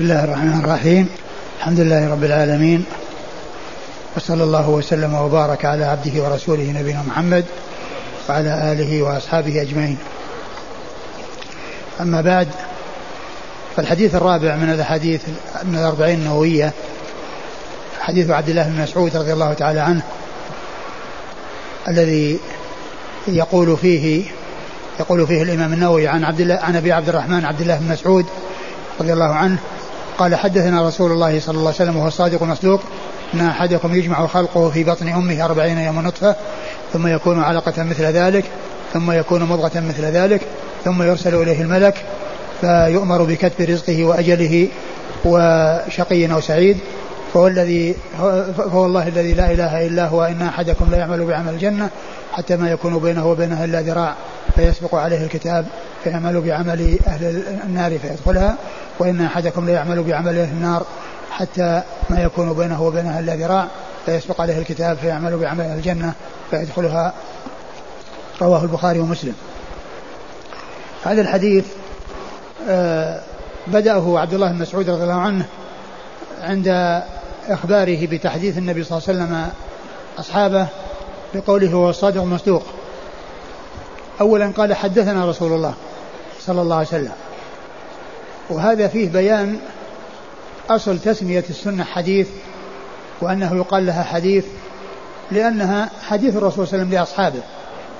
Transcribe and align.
بسم 0.00 0.10
الله 0.10 0.24
الرحمن 0.24 0.60
الرحيم. 0.64 1.08
الحمد 1.58 1.80
لله 1.80 2.10
رب 2.10 2.24
العالمين. 2.24 2.84
وصلى 4.16 4.44
الله 4.44 4.68
وسلم 4.68 5.14
وبارك 5.14 5.64
على 5.64 5.84
عبده 5.84 6.22
ورسوله 6.22 6.74
نبينا 6.80 7.02
محمد 7.02 7.44
وعلى 8.28 8.72
آله 8.72 9.02
وأصحابه 9.02 9.62
أجمعين. 9.62 9.98
أما 12.00 12.20
بعد 12.20 12.48
فالحديث 13.76 14.14
الرابع 14.14 14.56
من 14.56 14.70
الأحاديث 14.70 15.22
من 15.64 15.78
الأربعين 15.78 16.18
النووية 16.18 16.72
حديث 18.00 18.30
عبد 18.30 18.48
الله 18.48 18.62
بن 18.62 18.82
مسعود 18.82 19.16
رضي 19.16 19.32
الله 19.32 19.52
تعالى 19.52 19.80
عنه 19.80 20.02
الذي 21.88 22.38
يقول 23.28 23.76
فيه 23.76 24.24
يقول 25.00 25.26
فيه 25.26 25.42
الإمام 25.42 25.72
النووي 25.72 26.08
عن 26.08 26.24
عبد 26.24 26.40
الله 26.40 26.54
عن 26.54 26.76
أبي 26.76 26.92
عبد 26.92 27.08
الرحمن 27.08 27.44
عبد 27.44 27.60
الله 27.60 27.76
بن 27.76 27.92
مسعود 27.92 28.26
رضي 29.00 29.12
الله 29.12 29.34
عنه 29.34 29.58
قال 30.20 30.34
حدثنا 30.34 30.88
رسول 30.88 31.12
الله 31.12 31.40
صلى 31.40 31.58
الله 31.58 31.66
عليه 31.66 31.76
وسلم 31.76 31.96
وهو 31.96 32.08
الصادق 32.08 32.42
المصدوق 32.42 32.80
ان 33.34 33.40
أحدكم 33.40 33.94
يجمع 33.94 34.26
خلقه 34.26 34.70
في 34.70 34.84
بطن 34.84 35.08
أمه 35.08 35.44
أربعين 35.44 35.78
يوم 35.78 36.00
نطفة 36.00 36.36
ثم 36.92 37.06
يكون 37.06 37.42
علقة 37.42 37.82
مثل 37.82 38.04
ذلك 38.04 38.44
ثم 38.92 39.10
يكون 39.10 39.42
مضغة 39.42 39.70
مثل 39.74 40.04
ذلك 40.04 40.40
ثم 40.84 41.02
يرسل 41.02 41.34
إليه 41.34 41.62
الملك 41.62 41.94
فيؤمر 42.60 43.22
بكتب 43.22 43.70
رزقه 43.70 44.04
وأجله 44.04 44.68
وشقي 45.24 46.32
أو 46.32 46.40
سعيد 46.40 46.78
فهو 47.34 47.46
الذي 47.46 47.94
فهو 48.56 48.86
الله 48.86 49.08
الذي 49.08 49.34
لا 49.34 49.52
إله 49.52 49.86
إلا 49.86 50.06
هو 50.06 50.24
إن 50.24 50.42
أحدكم 50.42 50.90
لا 50.90 50.98
يعمل 50.98 51.24
بعمل 51.24 51.54
الجنة 51.54 51.90
حتى 52.32 52.56
ما 52.56 52.70
يكون 52.70 52.98
بينه 52.98 53.26
وبينها 53.26 53.64
إلا 53.64 53.80
ذراع 53.80 54.14
فيسبق 54.56 54.94
عليه 54.94 55.24
الكتاب 55.24 55.66
فيعمل 56.04 56.40
بعمل 56.40 56.98
أهل 57.06 57.42
النار 57.64 57.98
فيدخلها 57.98 58.56
وإن 59.00 59.20
أحدكم 59.20 59.66
ليعمل 59.66 60.02
بعمل 60.02 60.38
أهل 60.38 60.48
النار 60.48 60.86
حتى 61.30 61.82
ما 62.10 62.22
يكون 62.22 62.52
بينه 62.52 62.82
وبينها 62.82 63.20
إلا 63.20 63.36
ذراع 63.36 63.68
فيسبق 64.06 64.40
عليه 64.40 64.58
الكتاب 64.58 64.96
فيعمل 64.96 65.36
بعمل 65.36 65.64
أهل 65.64 65.76
الجنة 65.76 66.12
فيدخلها 66.50 67.12
رواه 68.42 68.62
البخاري 68.62 69.00
ومسلم. 69.00 69.34
هذا 71.04 71.20
الحديث 71.20 71.64
آه 72.68 73.20
بدأه 73.66 74.18
عبد 74.20 74.34
الله 74.34 74.52
بن 74.52 74.58
مسعود 74.58 74.90
رضي 74.90 75.02
الله 75.02 75.20
عنه 75.20 75.44
عند 76.42 76.68
إخباره 77.48 78.06
بتحديث 78.06 78.58
النبي 78.58 78.84
صلى 78.84 78.98
الله 78.98 79.08
عليه 79.08 79.18
وسلم 79.18 79.50
أصحابه 80.18 80.66
بقوله 81.34 81.72
هو 81.72 81.90
الصادق 81.90 82.22
المصدوق 82.22 82.62
أولا 84.20 84.52
قال 84.56 84.74
حدثنا 84.74 85.24
رسول 85.24 85.52
الله 85.52 85.74
صلى 86.40 86.62
الله 86.62 86.76
عليه 86.76 86.88
وسلم 86.88 87.12
وهذا 88.50 88.88
فيه 88.88 89.08
بيان 89.08 89.58
أصل 90.70 90.98
تسمية 90.98 91.44
السنة 91.50 91.84
حديث 91.84 92.28
وأنه 93.20 93.56
يقال 93.56 93.86
لها 93.86 94.02
حديث 94.02 94.44
لأنها 95.30 95.90
حديث 96.08 96.36
الرسول 96.36 96.66
صلى 96.66 96.74
الله 96.74 96.74
عليه 96.74 96.84
وسلم 96.84 96.98
لأصحابه 96.98 97.40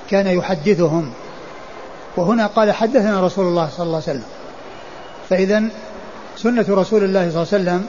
كان 0.09 0.27
يحدثهم. 0.27 1.13
وهنا 2.17 2.47
قال 2.47 2.71
حدثنا 2.71 3.21
رسول 3.21 3.45
الله 3.45 3.69
صلى 3.69 3.85
الله 3.85 4.01
عليه 4.07 4.19
وسلم. 4.19 4.23
فإذا 5.29 5.63
سنة 6.37 6.65
رسول 6.69 7.03
الله 7.03 7.31
صلى 7.31 7.43
الله 7.43 7.53
عليه 7.53 7.81
وسلم 7.81 7.85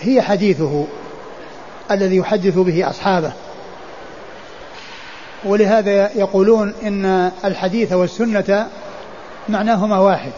هي 0.00 0.22
حديثه 0.22 0.86
الذي 1.90 2.16
يحدث 2.16 2.58
به 2.58 2.90
أصحابه. 2.90 3.32
ولهذا 5.44 6.10
يقولون 6.14 6.74
إن 6.82 7.30
الحديث 7.44 7.92
والسنة 7.92 8.68
معناهما 9.48 9.98
واحد. 9.98 10.32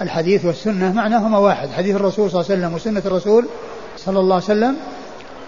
الحديث 0.00 0.44
والسنة 0.44 0.92
معناهما 0.92 1.38
واحد. 1.38 1.70
حديث 1.70 1.96
الرسول 1.96 2.30
صلى 2.30 2.40
الله 2.40 2.50
عليه 2.50 2.60
وسلم 2.60 2.74
وسنة 2.74 3.02
الرسول 3.06 3.46
صلى 3.96 4.20
الله 4.20 4.34
عليه 4.34 4.44
وسلم 4.44 4.76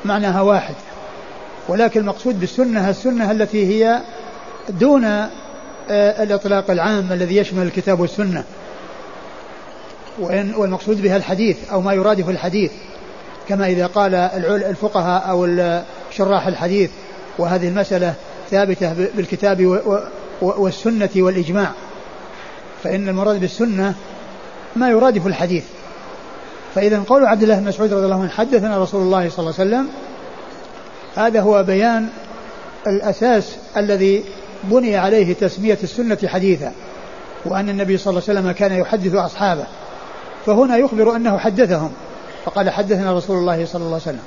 معناها 0.04 0.40
واحد. 0.40 0.74
ولكن 1.68 2.00
المقصود 2.00 2.40
بالسنة 2.40 2.90
السنة 2.90 3.30
التي 3.30 3.66
هي 3.66 4.00
دون 4.68 5.04
آه، 5.04 6.22
الإطلاق 6.22 6.70
العام 6.70 7.12
الذي 7.12 7.36
يشمل 7.36 7.66
الكتاب 7.66 8.00
والسنة. 8.00 8.44
وإن 10.18 10.54
والمقصود 10.54 11.02
بها 11.02 11.16
الحديث 11.16 11.70
أو 11.72 11.80
ما 11.80 11.92
يرادف 11.92 12.28
الحديث. 12.28 12.70
كما 13.48 13.66
إذا 13.66 13.86
قال 13.86 14.14
الفقهاء 14.14 15.30
أو 15.30 15.48
شراح 16.10 16.46
الحديث. 16.46 16.90
وهذه 17.38 17.68
المسألة 17.68 18.14
ثابتة 18.50 18.92
بالكتاب 18.92 19.80
والسنة 20.40 21.10
والإجماع. 21.16 21.70
فإن 22.82 23.08
المراد 23.08 23.40
بالسنة 23.40 23.94
ما 24.76 24.90
يرادف 24.90 25.26
الحديث. 25.26 25.64
فإذا 26.74 27.02
قول 27.08 27.26
عبد 27.26 27.42
الله 27.42 27.58
بن 27.58 27.68
مسعود 27.68 27.92
رضي 27.92 28.04
الله 28.04 28.20
عنه 28.20 28.28
حدثنا 28.28 28.82
رسول 28.82 29.02
الله 29.02 29.30
صلى 29.30 29.38
الله 29.38 29.54
عليه 29.58 29.70
وسلم 29.70 29.88
هذا 31.16 31.40
هو 31.40 31.62
بيان 31.62 32.08
الأساس 32.86 33.56
الذي 33.76 34.24
بني 34.64 34.96
عليه 34.96 35.34
تسمية 35.34 35.78
السنة 35.82 36.18
حديثا 36.26 36.72
وأن 37.44 37.68
النبي 37.68 37.98
صلى 37.98 38.10
الله 38.10 38.22
عليه 38.28 38.40
وسلم 38.40 38.52
كان 38.52 38.72
يحدث 38.72 39.14
أصحابه. 39.14 39.66
فهنا 40.46 40.76
يخبر 40.76 41.16
أنه 41.16 41.38
حدثهم 41.38 41.92
فقال 42.44 42.70
حدثنا 42.70 43.12
رسول 43.12 43.38
الله 43.38 43.66
صلى 43.66 43.82
الله 43.82 43.92
عليه 43.94 44.02
وسلم. 44.02 44.22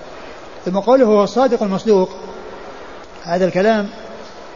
ثم 0.66 0.80
قوله 0.80 1.06
هو 1.06 1.24
الصادق 1.24 1.64
المصدوق. 1.64 2.10
هذا 3.24 3.46
الكلام 3.46 3.88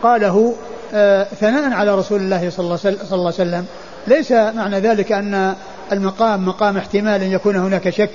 قاله 0.04 0.56
آه 0.94 1.24
ثناء 1.24 1.74
على 1.74 1.96
رسول 1.96 2.22
الله 2.22 2.50
صلى 2.50 2.64
الله 2.64 2.80
عليه 3.12 3.28
وسلم. 3.28 3.66
ليس 4.08 4.32
معنى 4.32 4.80
ذلك 4.80 5.12
أن 5.12 5.56
المقام 5.92 6.46
مقام 6.46 6.78
احتمال 6.78 7.22
أن 7.24 7.32
يكون 7.32 7.56
هناك 7.56 7.90
شك 7.90 8.12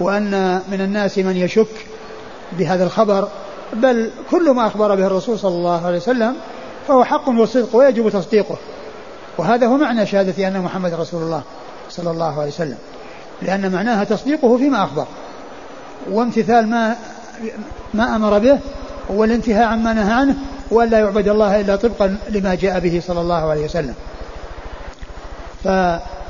وأن 0.00 0.60
من 0.68 0.80
الناس 0.80 1.18
من 1.18 1.36
يشك 1.36 1.86
بهذا 2.58 2.84
الخبر 2.84 3.28
بل 3.72 4.10
كل 4.30 4.50
ما 4.50 4.66
أخبر 4.66 4.94
به 4.94 5.06
الرسول 5.06 5.38
صلى 5.38 5.54
الله 5.54 5.86
عليه 5.86 5.96
وسلم 5.96 6.36
فهو 6.88 7.04
حق 7.04 7.28
وصدق 7.28 7.76
ويجب 7.76 8.08
تصديقه. 8.08 8.56
وهذا 9.38 9.66
هو 9.66 9.76
معنى 9.76 10.06
شهادة 10.06 10.48
أن 10.48 10.60
محمد 10.60 10.94
رسول 10.94 11.22
الله 11.22 11.42
صلى 11.90 12.10
الله 12.10 12.40
عليه 12.40 12.50
وسلم 12.50 12.78
لأن 13.42 13.72
معناها 13.72 14.04
تصديقه 14.04 14.56
فيما 14.56 14.84
أخبر. 14.84 15.06
وامتثال 16.10 16.68
ما 16.68 16.96
ما 17.94 18.16
أمر 18.16 18.38
به 18.38 18.58
والانتهاء 19.08 19.66
عما 19.66 19.92
نهى 19.92 20.12
عنه 20.12 20.34
وألا 20.70 20.98
يعبد 20.98 21.28
الله 21.28 21.60
إلا 21.60 21.76
طبقا 21.76 22.16
لما 22.28 22.54
جاء 22.54 22.80
به 22.80 23.02
صلى 23.06 23.20
الله 23.20 23.50
عليه 23.50 23.64
وسلم. 23.64 23.94
ف 25.64 25.68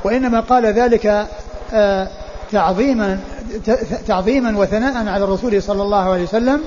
وإنما 0.03 0.39
قال 0.39 0.65
ذلك 0.65 1.27
آه، 1.73 2.07
تعظيما 2.51 3.19
تعظيما 4.07 4.57
وثناء 4.57 5.07
على 5.07 5.23
الرسول 5.23 5.63
صلى 5.63 5.81
الله 5.81 6.09
عليه 6.13 6.23
وسلم 6.23 6.61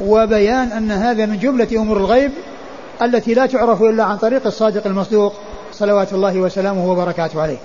وبيان 0.00 0.72
أن 0.72 0.90
هذا 0.90 1.26
من 1.26 1.38
جملة 1.38 1.68
أمور 1.72 1.96
الغيب 1.96 2.32
التي 3.02 3.34
لا 3.34 3.46
تعرف 3.46 3.82
إلا 3.82 4.04
عن 4.04 4.16
طريق 4.16 4.46
الصادق 4.46 4.86
المصدوق 4.86 5.32
صلوات 5.72 6.12
الله 6.12 6.38
وسلامه 6.38 6.90
وبركاته 6.90 7.42
عليه. 7.42 7.56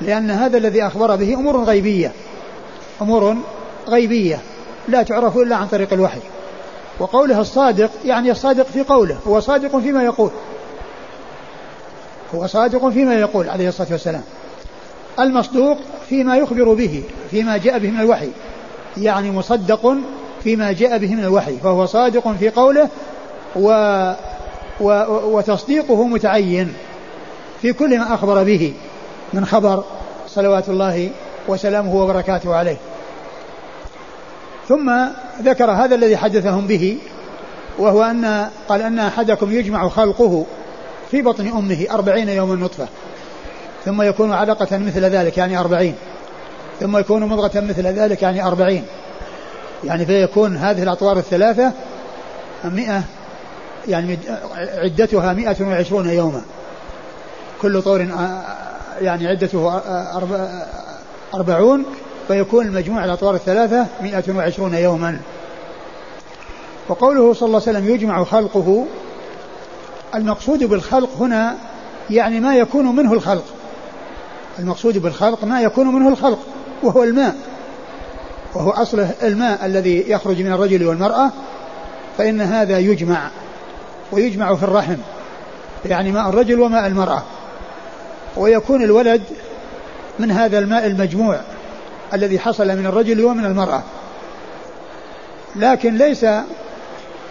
لأن 0.00 0.30
هذا 0.30 0.58
الذي 0.58 0.86
أخبر 0.86 1.16
به 1.16 1.34
أمور 1.34 1.64
غيبية 1.64 2.12
أمور 3.02 3.36
غيبية 3.88 4.38
لا 4.88 5.02
تعرف 5.02 5.36
إلا 5.36 5.56
عن 5.56 5.66
طريق 5.66 5.92
الوحي. 5.92 6.20
وقوله 6.98 7.40
الصادق 7.40 7.90
يعني 8.04 8.30
الصادق 8.30 8.66
في 8.66 8.82
قوله 8.82 9.16
هو 9.26 9.40
صادق 9.40 9.78
فيما 9.78 10.04
يقول. 10.04 10.30
هو 12.34 12.46
صادق 12.46 12.88
فيما 12.88 13.14
يقول 13.14 13.48
عليه 13.48 13.68
الصلاة 13.68 13.88
والسلام. 13.90 14.22
المصدوق 15.20 15.78
فيما 16.08 16.36
يخبر 16.36 16.72
به 16.72 17.02
فيما 17.30 17.56
جاء 17.56 17.78
به 17.78 17.90
من 17.90 18.00
الوحي. 18.00 18.28
يعني 18.96 19.30
مصدق 19.30 19.94
فيما 20.42 20.72
جاء 20.72 20.98
به 20.98 21.14
من 21.14 21.24
الوحي 21.24 21.56
فهو 21.56 21.86
صادق 21.86 22.32
في 22.32 22.50
قوله 22.50 22.88
و 23.56 23.68
و 24.80 25.04
وتصديقه 25.36 26.06
متعين 26.06 26.74
في 27.62 27.72
كل 27.72 27.98
ما 27.98 28.14
أخبر 28.14 28.42
به 28.42 28.72
من 29.32 29.46
خبر 29.46 29.84
صلوات 30.26 30.68
الله 30.68 31.10
وسلامه 31.48 31.94
وبركاته 31.94 32.54
عليه. 32.54 32.76
ثم 34.68 34.92
ذكر 35.42 35.70
هذا 35.70 35.94
الذي 35.94 36.16
حدثهم 36.16 36.66
به 36.66 36.98
وهو 37.78 38.02
أن 38.02 38.48
قال 38.68 38.82
أن 38.82 38.98
أحدكم 38.98 39.52
يجمع 39.52 39.88
خلقه 39.88 40.46
في 41.10 41.22
بطن 41.22 41.46
أمه 41.46 41.86
أربعين 41.90 42.28
يوما 42.28 42.54
نطفة 42.54 42.88
ثم 43.84 44.02
يكون 44.02 44.32
علقة 44.32 44.78
مثل 44.78 45.04
ذلك 45.04 45.38
يعني 45.38 45.58
أربعين 45.58 45.94
ثم 46.80 46.96
يكون 46.96 47.24
مضغة 47.24 47.60
مثل 47.60 47.86
ذلك 47.86 48.22
يعني 48.22 48.46
أربعين. 48.46 48.84
يعني 49.84 50.06
فيكون 50.06 50.56
هذه 50.56 50.82
الأطوار 50.82 51.18
الثلاثة 51.18 51.72
مئة 52.64 53.02
يعني 53.88 54.18
عدتها 54.58 55.32
مئة 55.32 55.56
وعشرون 55.60 56.10
يوما. 56.10 56.42
كل 57.62 57.82
طور 57.82 58.00
آه، 58.00 58.42
يعني 59.00 59.26
عدته 59.26 59.68
آه، 59.68 60.22
أربعون 61.34 61.84
فيكون 62.28 62.66
المجموع 62.66 63.04
الأطوار 63.04 63.34
الثلاثة 63.34 63.86
مئة 64.02 64.24
وعشرون 64.36 64.74
يوما. 64.74 65.20
وقوله 66.88 67.34
صلى 67.34 67.46
الله 67.46 67.62
عليه 67.66 67.78
وسلم 67.78 67.94
يجمع 67.94 68.24
خلقه 68.24 68.86
المقصود 70.14 70.64
بالخلق 70.64 71.10
هنا 71.20 71.56
يعني 72.10 72.40
ما 72.40 72.56
يكون 72.56 72.96
منه 72.96 73.12
الخلق. 73.12 73.44
المقصود 74.58 74.98
بالخلق 74.98 75.44
ما 75.44 75.60
يكون 75.60 75.86
منه 75.86 76.08
الخلق 76.08 76.38
وهو 76.82 77.04
الماء. 77.04 77.36
وهو 78.54 78.70
أصله 78.70 79.14
الماء 79.22 79.66
الذي 79.66 80.10
يخرج 80.10 80.42
من 80.42 80.52
الرجل 80.52 80.86
والمرأة 80.86 81.30
فإن 82.18 82.40
هذا 82.40 82.78
يجمع 82.78 83.30
ويجمع 84.12 84.54
في 84.54 84.62
الرحم 84.62 84.96
يعني 85.84 86.12
ماء 86.12 86.28
الرجل 86.28 86.60
وماء 86.60 86.86
المرأة. 86.86 87.22
ويكون 88.36 88.82
الولد 88.82 89.22
من 90.18 90.30
هذا 90.30 90.58
الماء 90.58 90.86
المجموع 90.86 91.40
الذي 92.14 92.38
حصل 92.38 92.68
من 92.68 92.86
الرجل 92.86 93.24
ومن 93.24 93.44
المرأة. 93.44 93.82
لكن 95.56 95.96
ليس 95.96 96.26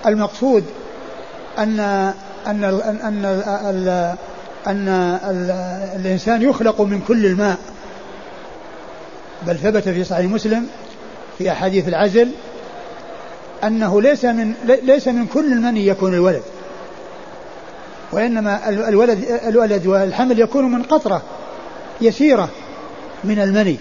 المقصود 0.06 0.64
أن 1.60 2.14
أن 2.48 2.64
أن 2.64 3.26
أن, 3.26 3.26
أن, 3.26 4.18
أن 4.68 4.88
الإنسان 5.96 6.42
يخلق 6.42 6.82
من 6.82 7.02
كل 7.08 7.26
الماء. 7.26 7.58
بل 9.48 9.58
ثبت 9.58 9.90
في 9.90 10.04
صحيح 10.04 10.32
مسلم 10.32 10.68
في 11.38 11.52
أحاديث 11.52 11.88
العزل 11.88 12.30
أنه 13.64 14.02
ليس 14.02 14.26
من 14.26 14.54
ليس 14.84 15.08
من 15.08 15.26
كل 15.26 15.54
المني 15.54 15.88
يكون 15.88 16.14
الولد. 16.14 16.42
وإنما 18.12 18.70
الولد 18.70 19.40
الولد 19.48 19.88
والحمل 19.88 20.40
يكون 20.40 20.72
من 20.72 20.84
قطرة 20.84 21.22
يسيرة 22.02 22.50
من 23.24 23.40
المني. 23.40 23.78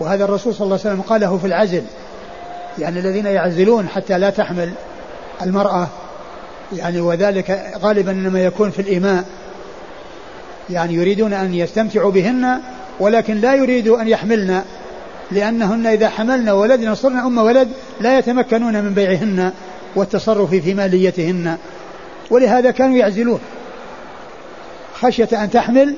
وهذا 0.00 0.24
الرسول 0.24 0.54
صلى 0.54 0.64
الله 0.64 0.78
عليه 0.84 0.90
وسلم 0.90 1.02
قاله 1.02 1.38
في 1.38 1.46
العزل. 1.46 1.82
يعني 2.78 3.00
الذين 3.00 3.26
يعزلون 3.26 3.88
حتى 3.88 4.18
لا 4.18 4.30
تحمل 4.30 4.72
المرأة 5.42 5.88
يعني 6.72 7.00
وذلك 7.00 7.72
غالبا 7.78 8.10
إنما 8.10 8.44
يكون 8.44 8.70
في 8.70 8.82
الإماء 8.82 9.24
يعني 10.70 10.94
يريدون 10.94 11.32
أن 11.32 11.54
يستمتعوا 11.54 12.10
بهن 12.10 12.60
ولكن 13.00 13.40
لا 13.40 13.54
يريدوا 13.54 14.00
أن 14.00 14.08
يحملن 14.08 14.62
لأنهن 15.30 15.86
إذا 15.86 16.08
حملن 16.08 16.48
ولدنا 16.48 16.94
صرن 16.94 17.16
أم 17.16 17.38
ولد 17.38 17.68
لا 18.00 18.18
يتمكنون 18.18 18.84
من 18.84 18.94
بيعهن 18.94 19.52
والتصرف 19.96 20.54
في 20.54 20.74
ماليتهن. 20.74 21.56
ولهذا 22.30 22.70
كانوا 22.70 22.96
يعزلون. 22.96 23.40
خشية 24.94 25.28
أن 25.32 25.50
تحمل 25.50 25.94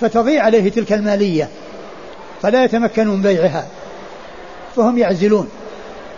فتضيع 0.00 0.44
عليه 0.44 0.70
تلك 0.70 0.92
المالية 0.92 1.48
فلا 2.42 2.64
يتمكن 2.64 3.08
من 3.08 3.22
بيعها 3.22 3.66
فهم 4.76 4.98
يعزلون. 4.98 5.48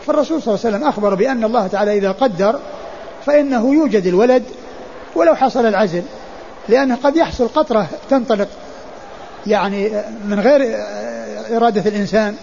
فالرسول 0.07 0.43
صلى 0.43 0.55
الله 0.55 0.67
عليه 0.67 0.77
وسلم 0.77 0.89
أخبر 0.89 1.15
بأن 1.15 1.45
الله 1.45 1.67
تعالى 1.67 1.99
إذا 1.99 2.13
قدر 2.13 2.59
فإنه 3.27 3.75
يوجد 3.75 4.07
الولد 4.07 4.43
ولو 5.15 5.35
حصل 5.35 5.67
العزل 5.67 6.03
لأنه 6.69 6.97
قد 6.97 7.17
يحصل 7.17 7.49
قطرة 7.49 7.87
تنطلق 8.11 8.49
يعني 9.47 9.91
من 10.29 10.41
غير 10.41 10.77
إرادة 11.57 11.91
الإنسان 11.91 12.37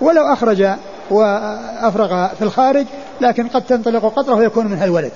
ولو 0.00 0.32
أخرج 0.32 0.66
وأفرغ 1.10 2.28
في 2.28 2.42
الخارج 2.42 2.86
لكن 3.20 3.48
قد 3.48 3.62
تنطلق 3.62 4.04
قطرة 4.04 4.34
ويكون 4.34 4.66
منها 4.66 4.84
الولد. 4.84 5.12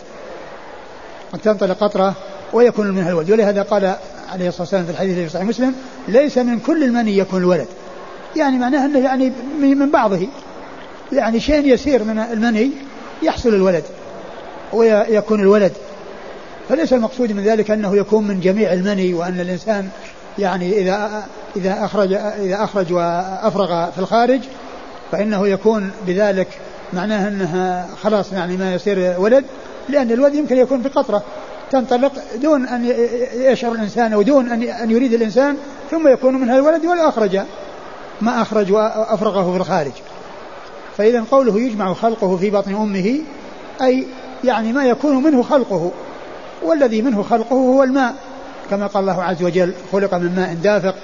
قد 1.33 1.39
تنطلق 1.39 1.79
قطرة 1.79 2.15
ويكون 2.53 2.91
منها 2.91 3.11
الولد. 3.11 3.31
ولهذا 3.31 3.63
قال 3.63 3.95
عليه 4.33 4.49
الصلاة 4.49 4.63
والسلام 4.63 4.85
في 4.85 4.91
الحديث 4.91 5.19
في 5.19 5.29
صحيح 5.29 5.47
مسلم 5.49 5.75
ليس 6.09 6.39
من 6.39 6.59
كل 6.59 6.85
المني 6.85 7.19
يكون 7.19 7.41
الولد. 7.41 7.67
يعني 8.37 8.59
معناه 8.59 8.87
أنه 8.87 8.99
يعني 8.99 9.33
من 9.61 9.91
بعضه. 9.91 10.29
يعني 11.13 11.41
شيء 11.41 11.67
يسير 11.67 12.05
من 12.05 12.19
المني 12.19 12.71
يحصل 13.23 13.49
الولد. 13.49 13.85
ويكون 14.75 15.41
الولد. 15.41 15.73
فليس 16.69 16.93
المقصود 16.93 17.33
من 17.33 17.45
ذلك 17.45 17.71
أنه 17.71 17.97
يكون 17.97 18.27
من 18.27 18.41
جميع 18.41 18.73
المني 18.73 19.15
وأن 19.15 19.41
الإنسان 19.41 19.89
يعني 20.39 20.79
إذا 20.79 21.25
إذا 21.57 21.85
أخرج 21.85 22.13
إذا 22.13 22.65
أخرج 22.65 22.93
وأفرغ 22.93 23.91
في 23.91 23.99
الخارج 23.99 24.41
فإنه 25.13 25.49
يكون 25.49 25.91
بذلك 26.07 26.49
معناه 26.93 27.29
أنها 27.29 27.89
خلاص 28.03 28.33
يعني 28.33 28.57
ما 28.57 28.75
يصير 28.75 29.15
ولد 29.19 29.45
لأن 29.89 30.13
الولد 30.13 30.35
يمكن 30.35 30.57
يكون 30.57 30.83
في 30.83 30.89
قطرة 30.89 31.23
تنطلق 31.71 32.13
دون 32.43 32.67
أن 32.67 32.95
يشعر 33.35 33.73
الإنسان 33.73 34.13
أو 34.13 34.23
دون 34.23 34.49
أن 34.53 34.91
يريد 34.91 35.13
الإنسان 35.13 35.57
ثم 35.91 36.09
يكون 36.09 36.35
منها 36.35 36.57
الولد 36.57 36.87
ولا 36.87 37.09
أخرج 37.09 37.41
ما 38.21 38.43
أخرج 38.43 38.73
وأفرغه 38.73 39.53
في 39.53 39.57
الخارج. 39.57 39.93
فإذا 40.97 41.25
قوله 41.31 41.61
يجمع 41.61 41.95
خلقه 41.95 42.37
في 42.37 42.51
بطن 42.51 42.75
أمه 42.75 43.21
أي 43.83 44.07
يعني 44.45 44.73
ما 44.73 44.85
يكون 44.85 45.23
منه 45.23 45.43
خلقه. 45.43 45.91
والذي 46.63 47.03
منه 47.03 47.23
خلقه 47.23 47.57
هو 47.57 47.83
الماء. 47.83 48.15
كما 48.71 48.87
قال 48.87 49.03
الله 49.03 49.23
عز 49.23 49.43
وجل 49.43 49.73
خلق 49.93 50.15
من 50.15 50.35
ماء 50.37 50.55
دافق 50.55 50.95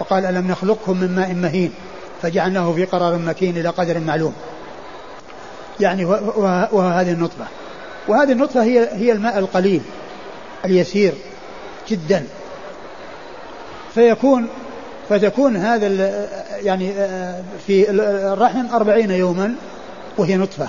وقال 0.00 0.26
ألم 0.26 0.50
نخلقكم 0.50 0.96
من 0.96 1.14
ماء 1.16 1.34
مهين؟ 1.34 1.72
فجعلناه 2.22 2.72
في 2.72 2.84
قرار 2.84 3.18
مكين 3.18 3.56
إلى 3.56 3.68
قدر 3.68 4.00
معلوم. 4.00 4.34
يعني 5.80 6.04
وهذه 6.72 7.12
النطفة. 7.12 7.44
وهذه 8.08 8.32
النطفة 8.32 8.62
هي 8.62 8.88
هي 8.92 9.12
الماء 9.12 9.38
القليل 9.38 9.80
اليسير 10.64 11.14
جدا. 11.88 12.26
فيكون 13.94 14.48
فتكون 15.08 15.56
هذا 15.56 15.86
يعني 16.62 16.92
في 17.66 17.90
الرحم 17.90 18.66
أربعين 18.74 19.10
يوما 19.10 19.54
وهي 20.18 20.36
نطفة 20.36 20.68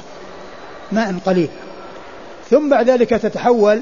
ماء 0.92 1.16
قليل. 1.26 1.50
ثم 2.51 2.69
بعد 2.69 2.89
ذلك 2.89 3.09
تتحول 3.09 3.81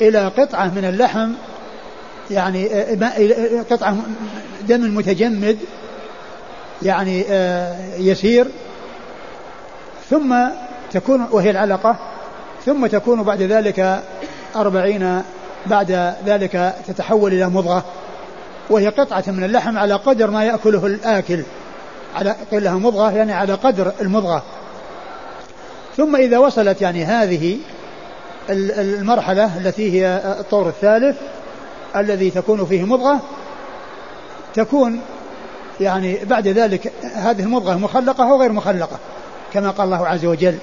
إلى 0.00 0.28
قطعة 0.28 0.66
من 0.66 0.84
اللحم 0.84 1.32
يعني 2.30 2.68
قطعة 3.70 3.96
دم 4.68 4.96
متجمد 4.96 5.58
يعني 6.82 7.24
يسير. 7.98 8.46
ثم 10.10 10.36
تكون 10.92 11.26
وهي 11.30 11.50
العلقة 11.50 11.96
ثم 12.66 12.86
تكون 12.86 13.22
بعد 13.22 13.42
ذلك 13.42 14.02
أربعين 14.56 15.22
بعد 15.66 16.14
ذلك 16.26 16.74
تتحول 16.86 17.32
إلى 17.32 17.48
مضغة 17.48 17.84
وهي 18.70 18.88
قطعة 18.88 19.24
من 19.26 19.44
اللحم 19.44 19.78
على 19.78 19.94
قدر 19.94 20.30
ما 20.30 20.44
يأكله 20.44 20.86
الآكل. 20.86 21.42
على 22.14 22.36
قيل 22.50 22.64
لها 22.64 22.74
مضغة 22.74 23.10
يعني 23.10 23.32
على 23.32 23.54
قدر 23.54 23.92
المضغة. 24.00 24.42
ثم 25.96 26.16
إذا 26.16 26.38
وصلت 26.38 26.82
يعني 26.82 27.04
هذه 27.04 27.58
المرحلة 28.50 29.58
التي 29.58 29.92
هي 29.92 30.22
الطور 30.40 30.68
الثالث 30.68 31.16
الذي 31.96 32.30
تكون 32.30 32.66
فيه 32.66 32.84
مضغة 32.84 33.20
تكون 34.54 35.00
يعني 35.80 36.24
بعد 36.24 36.48
ذلك 36.48 36.92
هذه 37.14 37.42
المضغة 37.42 37.74
مخلقة 37.74 38.30
أو 38.30 38.40
غير 38.40 38.52
مخلقة 38.52 38.98
كما 39.52 39.70
قال 39.70 39.84
الله 39.84 40.06
عز 40.06 40.24
وجل 40.24 40.58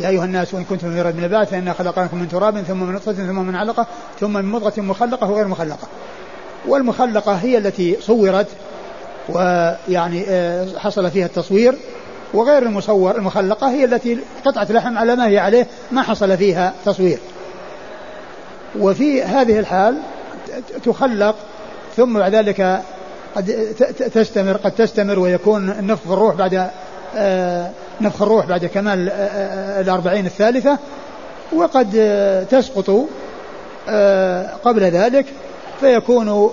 يا 0.00 0.08
أيها 0.08 0.24
الناس 0.24 0.54
وإن 0.54 0.64
كنتم 0.64 0.94
في 0.94 1.02
ريب 1.02 1.16
من 1.16 1.24
البعث 1.24 1.50
فإنا 1.50 1.72
خلقناكم 1.72 2.18
من 2.18 2.28
تراب 2.28 2.62
ثم 2.62 2.80
من 2.82 2.94
نطفة 2.94 3.12
ثم 3.12 3.46
من 3.46 3.56
علقة 3.56 3.86
ثم 4.20 4.32
من 4.32 4.44
مضغة 4.44 4.80
مخلقة 4.80 5.30
وغير 5.30 5.48
مخلقة. 5.48 5.88
والمخلقة 6.66 7.32
هي 7.32 7.58
التي 7.58 7.96
صورت 8.00 8.46
ويعني 9.28 10.24
آه، 10.28 10.78
حصل 10.78 11.10
فيها 11.10 11.26
التصوير 11.26 11.74
وغير 12.34 12.62
المصور 12.62 13.16
المخلقة 13.16 13.70
هي 13.70 13.84
التي 13.84 14.18
قطعة 14.44 14.72
لحم 14.72 14.98
على 14.98 15.16
ما 15.16 15.26
هي 15.26 15.38
عليه 15.38 15.66
ما 15.90 16.02
حصل 16.02 16.36
فيها 16.36 16.72
تصوير. 16.84 17.18
وفي 18.78 19.22
هذه 19.22 19.58
الحال 19.58 19.96
تخلق 20.84 21.36
ثم 21.96 22.18
بعد 22.18 22.34
ذلك 22.34 22.82
قد 23.36 23.74
تستمر 24.14 24.56
قد 24.56 24.72
تستمر 24.72 25.18
ويكون 25.18 25.70
النفخ 25.70 26.10
الروح 26.10 26.34
بعد 26.34 26.70
آه، 27.16 27.70
نفخ 28.00 28.22
الروح 28.22 28.46
بعد 28.46 28.66
كمال 28.66 29.08
آه، 29.08 29.12
آه، 29.12 29.80
الأربعين 29.80 30.26
الثالثة 30.26 30.78
وقد 31.52 31.90
تسقط 32.50 32.90
قبل 34.64 34.82
ذلك 34.82 35.26
فيكون 35.80 36.50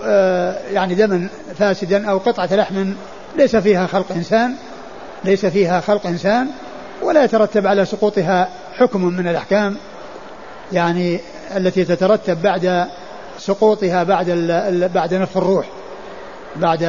يعني 0.71 0.95
دما 0.95 1.27
فاسدا 1.59 2.09
أو 2.09 2.17
قطعة 2.17 2.55
لحم 2.55 2.93
ليس 3.37 3.55
فيها 3.55 3.87
خلق 3.87 4.11
إنسان. 4.11 4.55
ليس 5.23 5.45
فيها 5.45 5.81
خلق 5.81 6.07
إنسان 6.07 6.47
ولا 7.01 7.23
يترتب 7.23 7.67
على 7.67 7.85
سقوطها 7.85 8.49
حكم 8.77 9.05
من 9.05 9.27
الأحكام 9.27 9.77
يعني 10.71 11.19
التي 11.55 11.85
تترتب 11.85 12.41
بعد 12.41 12.87
سقوطها 13.37 14.03
بعد 14.03 14.29
بعد 14.93 15.13
نفخ 15.13 15.37
الروح 15.37 15.65
بعد 16.55 16.83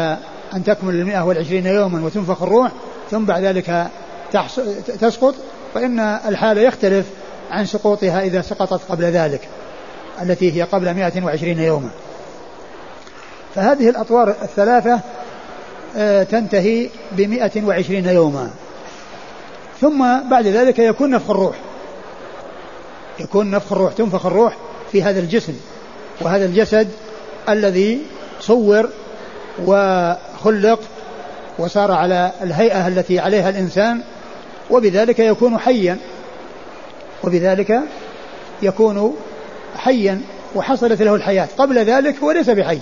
أن 0.55 0.65
تكمل 0.65 0.95
المئة 0.95 1.25
والعشرين 1.25 1.67
يوما 1.67 2.05
وتنفخ 2.05 2.43
الروح 2.43 2.71
ثم 3.11 3.25
بعد 3.25 3.43
ذلك 3.43 3.87
تسقط 5.01 5.35
فإن 5.75 6.01
الحال 6.01 6.59
يختلف 6.59 7.07
عن 7.51 7.67
سقوطها 7.67 8.21
إذا 8.21 8.43
سقطت 8.43 8.81
قبل 8.91 9.05
ذلك 9.05 9.49
التي 10.23 10.57
هي 10.57 10.63
قبل 10.63 10.95
120 10.95 11.59
يوما. 11.59 11.91
فهذه 13.55 13.89
الأطوار 13.89 14.29
الثلاثة 14.43 15.01
تنتهي 16.31 16.89
بمئة 17.13 17.65
وعشرين 17.65 18.07
يوما. 18.07 18.51
ثم 19.81 20.29
بعد 20.31 20.47
ذلك 20.47 20.79
يكون 20.79 21.11
نفخ 21.11 21.31
الروح. 21.31 21.57
يكون 23.21 23.51
نفخ 23.51 23.73
الروح 23.73 23.93
تنفخ 23.93 24.27
الروح 24.27 24.57
في 24.93 25.03
هذا 25.03 25.21
الجسم. 25.21 25.55
وهذا 26.21 26.45
الجسد 26.45 26.89
الذي 27.49 27.99
صور 28.41 28.89
وخلق 29.67 30.81
وصار 31.59 31.93
على 31.93 32.33
الهيئة 32.43 32.89
التي 32.89 33.19
عليها 33.19 33.49
الإنسان 33.49 34.01
وبذلك 34.71 35.19
يكون 35.19 35.59
حيا. 35.59 35.99
وبذلك 37.25 37.81
يكون 38.63 39.17
حيا 39.77 40.21
وحصلت 40.55 41.03
له 41.03 41.15
الحياة. 41.15 41.49
قبل 41.59 41.79
ذلك 41.79 42.19
هو 42.19 42.31
ليس 42.31 42.51
بحي. 42.51 42.79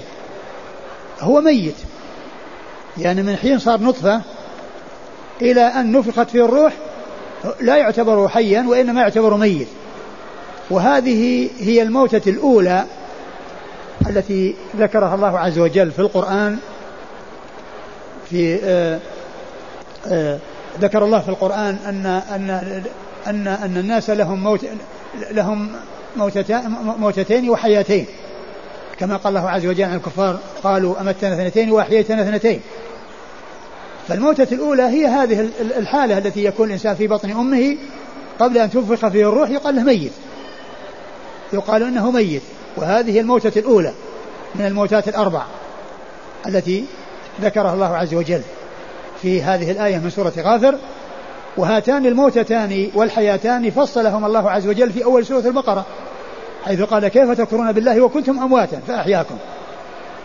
هو 1.21 1.41
ميت. 1.41 1.75
يعني 2.99 3.23
من 3.23 3.37
حين 3.37 3.59
صار 3.59 3.81
نطفة 3.81 4.21
إلى 5.43 5.61
أن 5.61 5.93
نفخت 5.93 6.31
فيه 6.31 6.45
الروح 6.45 6.73
لا 7.61 7.77
يعتبر 7.77 8.29
حيا 8.29 8.65
وإنما 8.69 9.01
يعتبر 9.01 9.37
ميت. 9.37 9.69
وهذه 10.71 11.51
هي 11.59 11.83
الموتة 11.83 12.31
الأولى 12.31 12.85
التي 14.07 14.55
ذكرها 14.77 15.15
الله 15.15 15.39
عز 15.39 15.59
وجل 15.59 15.91
في 15.91 15.99
القرآن 15.99 16.59
في 18.31 18.55
آآ 18.55 18.95
آه، 18.95 19.01
آآ 20.07 20.35
آه، 20.35 20.39
ذكر 20.81 21.05
الله 21.05 21.21
في 21.21 21.29
القرآن 21.29 21.77
أن 21.87 22.07
أن 22.07 22.51
أن 23.27 23.47
أن 23.47 23.77
الناس 23.77 24.11
لهم 24.11 24.41
موت 24.41 24.67
لهم 25.31 25.73
موتتين 26.99 27.51
وحياتين. 27.51 28.07
كما 28.99 29.17
قال 29.17 29.37
الله 29.37 29.51
عز 29.51 29.67
وجل 29.67 29.85
عن 29.85 29.97
الكفار 29.97 30.39
قالوا 30.63 31.01
أمتنا 31.01 31.35
اثنتين 31.35 31.71
وأحييتنا 31.71 32.23
اثنتين. 32.23 32.61
فالموتة 34.09 34.55
الأولى 34.55 34.83
هي 34.83 35.07
هذه 35.07 35.49
الحالة 35.61 36.19
التي 36.19 36.45
يكون 36.45 36.67
الإنسان 36.67 36.95
في 36.95 37.07
بطن 37.07 37.31
أمه 37.31 37.77
قبل 38.39 38.59
أن 38.59 38.71
تنفخ 38.71 39.09
فيه 39.09 39.29
الروح 39.29 39.51
يقال 39.51 39.77
له 39.77 39.83
ميت. 39.83 40.13
يقال 41.53 41.83
إنه 41.83 42.11
ميت. 42.11 42.43
وهذه 42.77 43.21
الموتة 43.21 43.59
الأولى 43.59 43.93
من 44.55 44.67
الموتات 44.67 45.09
الأربع 45.09 45.43
التي 46.47 46.85
ذكرها 47.41 47.75
الله 47.75 47.97
عز 47.97 48.15
وجل 48.15 48.41
في 49.23 49.43
هذه 49.43 49.71
الآية 49.71 49.99
من 49.99 50.11
سورة 50.11 50.33
غافر. 50.39 50.75
وهاتان 51.57 52.07
الموتتان 52.07 52.89
والحياتان 52.95 53.71
فصلهما 53.71 54.27
الله 54.27 54.51
عز 54.51 54.67
وجل 54.67 54.93
في 54.93 55.05
أول 55.05 55.27
سورة 55.27 55.47
البقرة 55.47 55.87
حيث 56.65 56.83
قال 56.83 57.09
كيف 57.09 57.31
تكفرون 57.31 57.73
بالله 57.73 58.01
وكنتم 58.01 58.39
أمواتا 58.39 58.81
فأحياكم. 58.89 59.37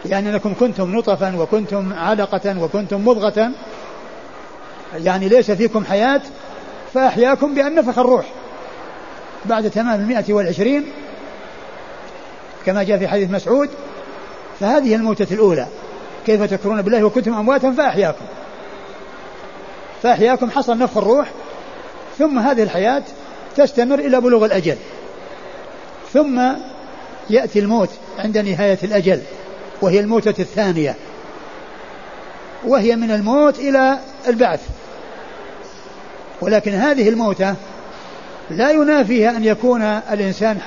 يعني 0.05 0.29
أنكم 0.29 0.53
كنتم 0.59 0.95
نطفا 0.95 1.35
وكنتم 1.37 1.93
علقة 1.93 2.63
وكنتم 2.63 3.07
مضغة. 3.07 3.51
يعني 4.95 5.29
ليس 5.29 5.51
فيكم 5.51 5.85
حياة 5.85 6.21
فأحياكم 6.93 7.55
بأن 7.55 7.75
نفخ 7.75 7.99
الروح. 7.99 8.25
بعد 9.45 9.69
تمام 9.69 9.99
المئة 9.99 10.33
والعشرين 10.33 10.85
كما 12.65 12.83
جاء 12.83 12.97
في 12.97 13.07
حديث 13.07 13.31
مسعود 13.31 13.69
فهذه 14.59 14.95
الموتة 14.95 15.33
الأولى. 15.33 15.67
كيف 16.25 16.43
تكفرون 16.43 16.81
بالله 16.81 17.03
وكنتم 17.03 17.33
أمواتا 17.33 17.71
فأحياكم. 17.71 18.25
فأحياكم 20.03 20.51
حصل 20.51 20.77
نفخ 20.77 20.97
الروح 20.97 21.31
ثم 22.17 22.39
هذه 22.39 22.63
الحياة 22.63 23.03
تستمر 23.55 23.99
إلى 23.99 24.21
بلوغ 24.21 24.45
الأجل. 24.45 24.75
ثم 26.13 26.41
يأتي 27.29 27.59
الموت 27.59 27.89
عند 28.19 28.37
نهاية 28.37 28.79
الأجل 28.83 29.21
وهي 29.81 29.99
الموتة 29.99 30.41
الثانية. 30.41 30.95
وهي 32.65 32.95
من 32.95 33.11
الموت 33.11 33.59
إلى 33.59 33.99
البعث. 34.27 34.61
ولكن 36.41 36.71
هذه 36.71 37.09
الموتة 37.09 37.55
لا 38.49 38.71
ينافيها 38.71 39.37
أن 39.37 39.45
يكون 39.45 39.81
الإنسان 39.81 40.59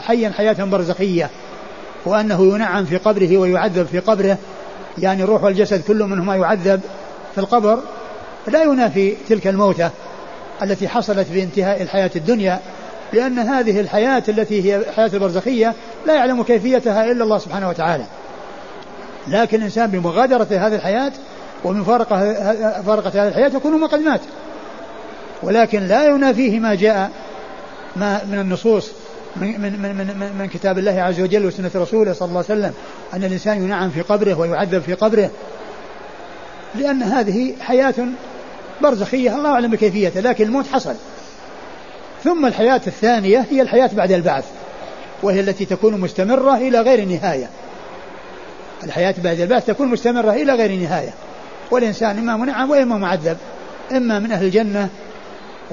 حيا 0.00 0.30
حياة 0.30 0.64
برزخية 0.64 1.30
وأنه 2.04 2.54
ينعم 2.54 2.84
في 2.84 2.96
قبره 2.96 3.36
ويعذب 3.36 3.86
في 3.86 3.98
قبره. 3.98 4.38
يعني 4.98 5.22
الروح 5.22 5.44
والجسد 5.44 5.82
كل 5.82 6.02
منهما 6.02 6.36
يعذب 6.36 6.80
في 7.34 7.40
القبر. 7.40 7.78
لا 8.48 8.62
ينافي 8.62 9.16
تلك 9.28 9.46
الموتة 9.46 9.90
التي 10.62 10.88
حصلت 10.88 11.26
بانتهاء 11.32 11.82
الحياة 11.82 12.10
الدنيا 12.16 12.60
لأن 13.12 13.38
هذه 13.38 13.80
الحياة 13.80 14.22
التي 14.28 14.62
هي 14.64 14.76
الحياة 14.76 15.10
البرزخية 15.14 15.74
لا 16.06 16.14
يعلم 16.14 16.42
كيفيتها 16.42 17.04
إلا 17.04 17.24
الله 17.24 17.38
سبحانه 17.38 17.68
وتعالى. 17.68 18.04
لكن 19.28 19.58
الإنسان 19.58 19.90
بمغادرة 19.90 20.48
هذه 20.50 20.74
الحياة 20.74 21.12
ومن 21.64 21.84
فارقة 21.84 22.16
هذه 23.06 23.28
الحياة 23.28 23.48
يكون 23.48 23.86
قد 23.86 24.00
مات. 24.00 24.20
ولكن 25.42 25.86
لا 25.86 26.06
ينافيه 26.06 26.60
ما 26.60 26.74
جاء 26.74 27.10
ما 27.96 28.20
من 28.24 28.38
النصوص 28.38 28.90
من, 29.36 29.60
من, 29.60 29.72
من, 29.82 29.96
من, 29.96 30.36
من 30.38 30.48
كتاب 30.48 30.78
الله 30.78 31.02
عز 31.02 31.20
وجل 31.20 31.46
وسنة 31.46 31.70
رسوله 31.74 32.12
صلى 32.12 32.28
الله 32.28 32.44
عليه 32.48 32.60
وسلم 32.60 32.72
أن 33.14 33.24
الإنسان 33.24 33.64
ينعم 33.64 33.90
في 33.90 34.00
قبره 34.00 34.38
ويعذب 34.38 34.82
في 34.82 34.94
قبره. 34.94 35.30
لأن 36.74 37.02
هذه 37.02 37.54
حياة 37.60 37.94
برزخية 38.82 39.36
الله 39.36 39.50
أعلم 39.50 39.70
بكيفيتها 39.70 40.22
لكن 40.22 40.44
الموت 40.44 40.66
حصل. 40.66 40.94
ثم 42.24 42.46
الحياة 42.46 42.80
الثانية 42.86 43.46
هي 43.50 43.62
الحياة 43.62 43.90
بعد 43.92 44.12
البعث 44.12 44.44
وهي 45.22 45.40
التي 45.40 45.64
تكون 45.64 46.00
مستمرة 46.00 46.56
إلى 46.56 46.80
غير 46.80 47.04
نهاية. 47.04 47.48
الحياة 48.84 49.14
بعد 49.18 49.40
البعث 49.40 49.66
تكون 49.66 49.88
مستمرة 49.88 50.30
إلى 50.30 50.52
غير 50.52 50.80
نهاية. 50.80 51.14
والإنسان 51.70 52.18
إما 52.18 52.36
منعم 52.36 52.70
وإما 52.70 52.96
معذب 52.96 53.36
إما 53.92 54.18
من 54.18 54.32
أهل 54.32 54.44
الجنة 54.44 54.88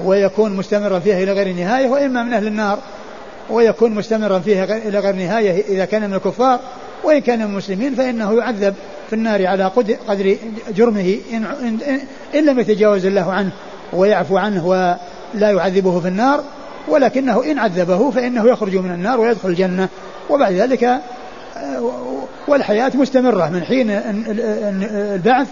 ويكون 0.04 0.56
مستمرا 0.56 0.98
فيها 0.98 1.22
إلى 1.22 1.32
غير 1.32 1.54
نهاية 1.54 1.88
وإما 1.88 2.22
من 2.22 2.32
أهل 2.32 2.46
النار 2.46 2.78
ويكون 3.50 3.94
مستمرا 3.94 4.38
فيها 4.38 4.64
إلى 4.64 4.98
غير 4.98 5.14
نهاية 5.14 5.64
إذا 5.68 5.84
كان 5.84 6.10
من 6.10 6.14
الكفار 6.14 6.60
وإن 7.04 7.20
كان 7.20 7.38
من 7.38 7.44
المسلمين 7.44 7.94
فإنه 7.94 8.38
يعذب 8.38 8.74
في 9.10 9.16
النار 9.16 9.46
على 9.46 9.64
قدر 10.08 10.36
جرمه 10.76 11.18
إن, 11.32 11.44
إن, 11.44 12.00
إن 12.34 12.44
لم 12.44 12.58
يتجاوز 12.58 13.06
الله 13.06 13.32
عنه 13.32 13.50
ويعفو 13.92 14.36
عنه 14.36 14.66
ولا 14.66 15.50
يعذبه 15.50 16.00
في 16.00 16.08
النار 16.08 16.44
ولكنه 16.88 17.44
إن 17.44 17.58
عذبه 17.58 18.10
فإنه 18.10 18.48
يخرج 18.48 18.76
من 18.76 18.90
النار 18.90 19.20
ويدخل 19.20 19.48
الجنة. 19.48 19.88
وبعد 20.30 20.52
ذلك 20.52 20.84
آه، 20.84 21.00
والحياة 22.48 22.92
مستمرة 22.94 23.48
من 23.48 23.62
حين 23.62 23.90
البعث 25.14 25.48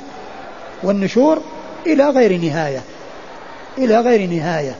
والنشور 0.83 1.43
إلى 1.87 2.11
غير 2.11 2.37
نهاية. 2.37 2.81
إلى 3.85 4.01
غير 4.01 4.31
نهاية. 4.31 4.75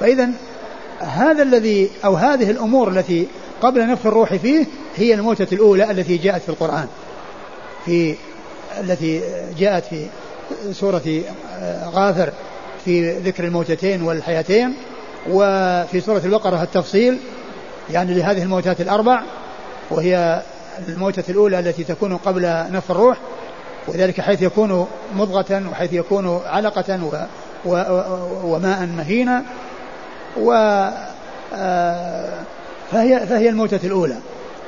فإذا 0.00 0.30
هذا 1.00 1.42
الذي 1.42 1.90
أو 2.04 2.14
هذه 2.14 2.50
الأمور 2.50 2.88
التي 2.88 3.28
قبل 3.62 3.86
نفخ 3.86 4.06
الروح 4.06 4.34
فيه 4.34 4.66
هي 4.96 5.14
الموتة 5.14 5.54
الأولى 5.54 5.90
التي 5.90 6.16
جاءت 6.16 6.42
في 6.42 6.48
القرآن. 6.48 6.86
في 7.84 8.16
التي 8.80 9.22
جاءت 9.58 9.84
في 9.84 10.06
سورة 10.72 11.22
غافر 11.84 12.32
في 12.84 13.12
ذكر 13.12 13.44
الموتتين 13.44 14.02
والحياتين 14.02 14.74
وفي 15.30 16.00
سورة 16.00 16.22
البقرة 16.24 16.62
التفصيل 16.62 17.18
يعني 17.90 18.14
لهذه 18.14 18.42
الموتات 18.42 18.80
الأربع 18.80 19.22
وهي 19.90 20.42
الموتة 20.88 21.24
الأولى 21.28 21.58
التي 21.58 21.84
تكون 21.84 22.16
قبل 22.16 22.42
نفخ 22.70 22.90
الروح. 22.90 23.18
وذلك 23.88 24.20
حيث 24.20 24.42
يكون 24.42 24.86
مضغة 25.14 25.62
وحيث 25.70 25.92
يكون 25.92 26.40
علقة 26.46 27.00
و 27.04 27.16
و 27.64 27.74
وماء 28.44 28.86
مهينا 28.86 29.42
و 30.36 30.52
آه، 31.54 32.32
فهي 32.92 33.26
فهي 33.26 33.48
الموتة 33.48 33.86
الأولى. 33.86 34.16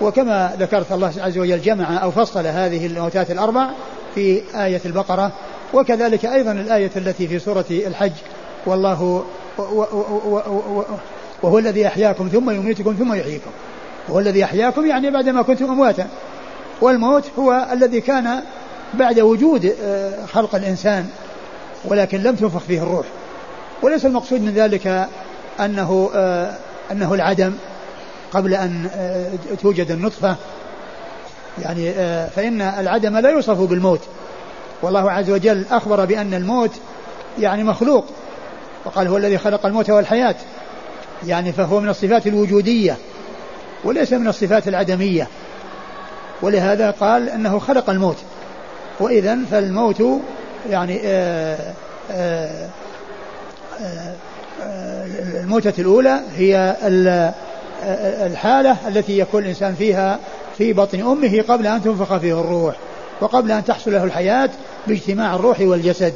وكما 0.01 0.57
ذكرت 0.59 0.93
الله 0.93 1.13
عز 1.19 1.39
وجل 1.39 1.61
جمع 1.61 2.03
أو 2.03 2.11
فصل 2.11 2.47
هذه 2.47 2.87
الموتات 2.87 3.31
الأربع 3.31 3.71
في 4.15 4.43
آية 4.55 4.81
البقرة 4.85 5.33
وكذلك 5.75 6.25
أيضا 6.25 6.53
الآية 6.53 6.91
التي 6.97 7.29
في 7.29 7.39
سورة 7.39 7.65
الحج. 7.71 8.13
والله 8.67 9.25
وهو 11.43 11.59
الذي 11.59 11.87
أحياكم 11.87 12.29
ثم 12.29 12.51
يميتكم 12.51 12.95
ثم 12.99 13.15
يحييكم. 13.15 13.51
وهو 14.09 14.19
الذي 14.19 14.45
أحياكم 14.45 14.87
يعني 14.87 15.11
بعدما 15.11 15.43
كنتم 15.43 15.65
أمواتا. 15.65 16.07
والموت 16.81 17.25
هو 17.39 17.67
الذي 17.73 18.01
كان 18.01 18.43
بعد 18.95 19.21
وجود 19.21 19.75
آه، 19.83 20.27
خلق 20.27 20.55
الإنسان 20.55 21.09
ولكن 21.85 22.23
لم 22.23 22.35
تنفخ 22.35 22.61
فيه 22.61 22.83
الروح. 22.83 23.07
وليس 23.83 24.07
المقصود 24.07 24.41
من 24.41 24.53
ذلك 24.53 25.09
أنه 25.61 26.11
آه، 26.15 26.57
أنه 26.93 27.15
العدم 27.15 27.55
قبل 28.33 28.55
أن 28.55 28.91
آه، 28.95 29.31
توجد 29.63 29.91
النطفة. 29.91 30.37
يعني 31.63 31.93
فإن 32.29 32.61
العدم 32.61 33.19
لا 33.19 33.31
يوصف 33.31 33.61
بالموت. 33.61 34.01
والله 34.83 35.11
عز 35.11 35.31
وجل 35.31 35.65
أخبر 35.71 36.05
بأن 36.05 36.35
الموت 36.35 36.71
يعني 37.39 37.65
مخلوق 37.65 38.05
وقال 38.85 39.09
هو 39.09 39.17
الذي 39.17 39.39
خلق 39.39 39.67
الموت 39.67 39.91
والحياة. 39.91 40.35
يعني 41.27 41.53
فهو 41.53 41.81
من 41.81 41.89
الصفات 41.89 42.27
الوجودية 42.27 42.97
وليس 43.85 44.13
من 44.13 44.29
الصفات 44.29 44.69
العدمية. 44.69 45.29
ولهذا 46.43 46.91
قال 46.91 47.29
أنه 47.29 47.59
خلق 47.59 47.91
الموت. 47.91 48.17
وإذا 49.01 49.39
فالموت 49.51 50.03
يعني 50.71 51.01
آه، 51.05 51.59
آه، 52.11 52.69
آه، 53.83 55.07
الموتة 55.41 55.81
الأولى 55.81 56.21
هي 56.37 56.77
الحالة 58.27 58.77
التي 58.89 59.19
يكون 59.19 59.43
الإنسان 59.43 59.75
فيها 59.75 60.19
في 60.59 60.73
بطن 60.73 61.01
أمه 61.01 61.45
قبل 61.49 61.67
أن 61.67 61.83
تنفخ 61.83 62.17
فيه 62.17 62.41
الروح 62.41 62.77
وقبل 63.21 63.51
أن 63.51 63.65
تحصل 63.65 63.93
له 63.93 64.05
الحياة 64.05 64.51
باجتماع 64.87 65.35
الروح 65.35 65.61
والجسد 65.61 66.13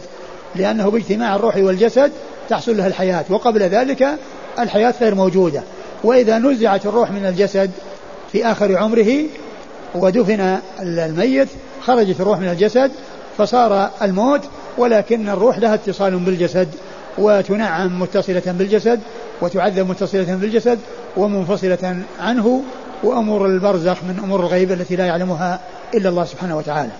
لأنه 0.54 0.90
باجتماع 0.90 1.37
الروح 1.37 1.56
والجسد 1.56 2.12
تحصل 2.49 2.76
له 2.76 2.87
الحياة 2.87 3.25
وقبل 3.28 3.62
ذلك 3.62 4.09
الحياة 4.59 4.95
غير 5.00 5.14
موجودة. 5.14 5.62
وإذا 6.04 6.38
نزعت 6.38 6.87
الروح 6.87 7.11
من 7.11 7.26
الجسد 7.26 7.71
في 8.33 8.47
آخر 8.47 8.76
عمره 8.76 9.25
ودفن 9.95 10.59
الميت 10.80 11.49
خرجت 11.86 12.20
الروح 12.20 12.38
من 12.38 12.48
الجسد 12.48 12.90
فصار 13.38 13.90
الموت 14.02 14.40
ولكن 14.78 15.28
الروح 15.28 15.58
لها 15.58 15.74
اتصال 15.74 16.16
بالجسد 16.16 16.68
وتنعم 17.18 18.00
متصلة 18.00 18.42
بالجسد 18.46 19.00
وتعذب 19.40 19.88
متصلة 19.88 20.34
بالجسد 20.34 20.78
ومنفصلة 21.16 21.96
عنه 22.20 22.62
وأمور 23.02 23.46
البرزخ 23.46 23.96
من 24.04 24.20
أمور 24.24 24.40
الغيب 24.40 24.72
التي 24.72 24.96
لا 24.96 25.06
يعلمها 25.06 25.60
إلا 25.94 26.08
الله 26.08 26.24
سبحانه 26.24 26.56
وتعالى. 26.56 26.92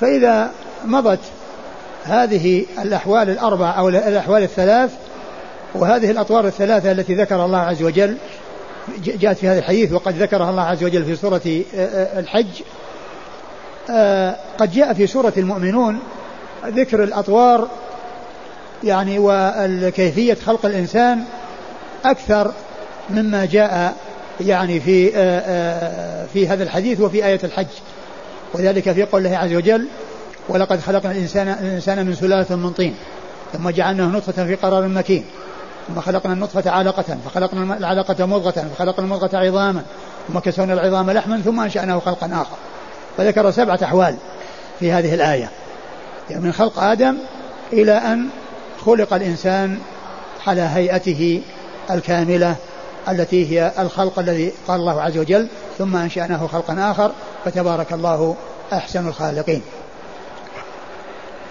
فإذا 0.00 0.50
مضت 0.84 1.20
هذه 2.04 2.66
الأحوال 2.82 3.30
الأربع 3.30 3.78
أو 3.78 3.88
الأحوال 3.88 4.42
الثلاث 4.42 4.90
وهذه 5.74 6.10
الأطوار 6.10 6.46
الثلاثة 6.46 6.92
التي 6.92 7.14
ذكر 7.14 7.44
الله 7.44 7.58
عز 7.58 7.82
وجل 7.82 8.16
جاءت 9.04 9.36
في 9.36 9.48
هذا 9.48 9.58
الحديث 9.58 9.92
وقد 9.92 10.22
ذكرها 10.22 10.50
الله 10.50 10.62
عز 10.62 10.84
وجل 10.84 11.04
في 11.04 11.16
سورة 11.16 11.40
آه، 11.46 11.84
آه، 11.86 12.20
الحج. 12.20 12.62
آه، 13.90 14.36
قد 14.58 14.72
جاء 14.72 14.92
في 14.92 15.06
سورة 15.06 15.32
المؤمنون 15.36 15.98
ذكر 16.66 17.04
الأطوار 17.04 17.68
يعني 18.84 19.16
وكيفية 19.18 20.36
خلق 20.46 20.66
الإنسان 20.66 21.24
أكثر 22.04 22.52
مما 23.10 23.44
جاء 23.44 23.96
يعني 24.40 24.80
في 24.80 25.10
في 26.32 26.48
هذا 26.48 26.62
الحديث 26.64 27.00
وفي 27.00 27.26
آية 27.26 27.40
الحج. 27.44 27.66
وذلك 28.54 28.92
في 28.92 29.02
قول 29.02 29.26
الله 29.26 29.36
عز 29.36 29.54
وجل 29.54 29.86
ولقد 30.48 30.80
خلقنا 30.80 31.12
الإنسان 31.12 31.48
الإنسان 31.48 32.06
من 32.06 32.14
سلالة 32.14 32.56
من 32.56 32.70
طين 32.70 32.94
ثم 33.52 33.70
جعلناه 33.70 34.06
نطفة 34.06 34.46
في 34.46 34.54
قرار 34.54 34.88
مكين. 34.88 35.24
ثم 35.88 36.00
خلقنا 36.00 36.32
النطفة 36.32 36.70
علقة 36.70 37.18
فخلقنا 37.24 37.76
العلقة 37.76 38.26
مضغة 38.26 38.66
فخلقنا 38.74 39.04
المضغة 39.04 39.36
عظاما 39.38 39.82
ثم 40.28 40.38
كسونا 40.38 40.72
العظام 40.72 41.10
لحما 41.10 41.40
ثم 41.40 41.60
أنشأناه 41.60 41.98
خلقا 41.98 42.26
آخر. 42.26 42.56
فذكر 43.16 43.50
سبعة 43.50 43.78
أحوال 43.82 44.16
في 44.80 44.92
هذه 44.92 45.14
الآية. 45.14 45.50
يعني 46.30 46.42
من 46.42 46.52
خلق 46.52 46.78
آدم 46.78 47.16
إلى 47.72 47.92
أن 47.92 48.28
خلق 48.86 49.14
الإنسان 49.14 49.78
على 50.46 50.60
هيئته 50.60 51.42
الكاملة 51.90 52.56
التي 53.08 53.50
هي 53.52 53.72
الخلق 53.78 54.18
الذي 54.18 54.52
قال 54.68 54.80
الله 54.80 55.02
عز 55.02 55.18
وجل 55.18 55.48
ثم 55.78 55.96
أنشأناه 55.96 56.46
خلقا 56.46 56.90
آخر 56.90 57.12
فتبارك 57.44 57.92
الله 57.92 58.36
أحسن 58.72 59.08
الخالقين. 59.08 59.62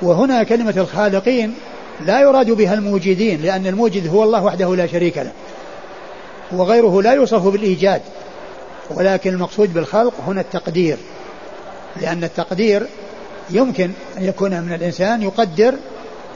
وهنا 0.02 0.44
كلمة 0.44 0.74
الخالقين 0.78 1.56
لا 2.02 2.22
يراد 2.22 2.52
بها 2.52 2.74
الموجدين 2.74 3.42
لأن 3.42 3.68
الموجد 3.68 4.08
هو 4.08 4.24
الله 4.24 4.44
وحده 4.44 4.76
لا 4.76 4.88
شريك 4.88 5.18
له. 5.18 5.32
وغيره 6.52 7.02
لا 7.02 7.14
يوصف 7.14 7.48
بالإيجاد 7.48 8.02
ولكن 8.90 9.30
المقصود 9.34 9.74
بالخلق 9.74 10.14
هنا 10.28 10.42
التقدير. 10.42 10.98
لأن 12.02 12.24
التقدير 12.24 12.88
يمكن 13.50 13.92
أن 14.18 14.24
يكون 14.24 14.62
من 14.62 14.74
الإنسان 14.74 15.22
يقدر 15.22 15.76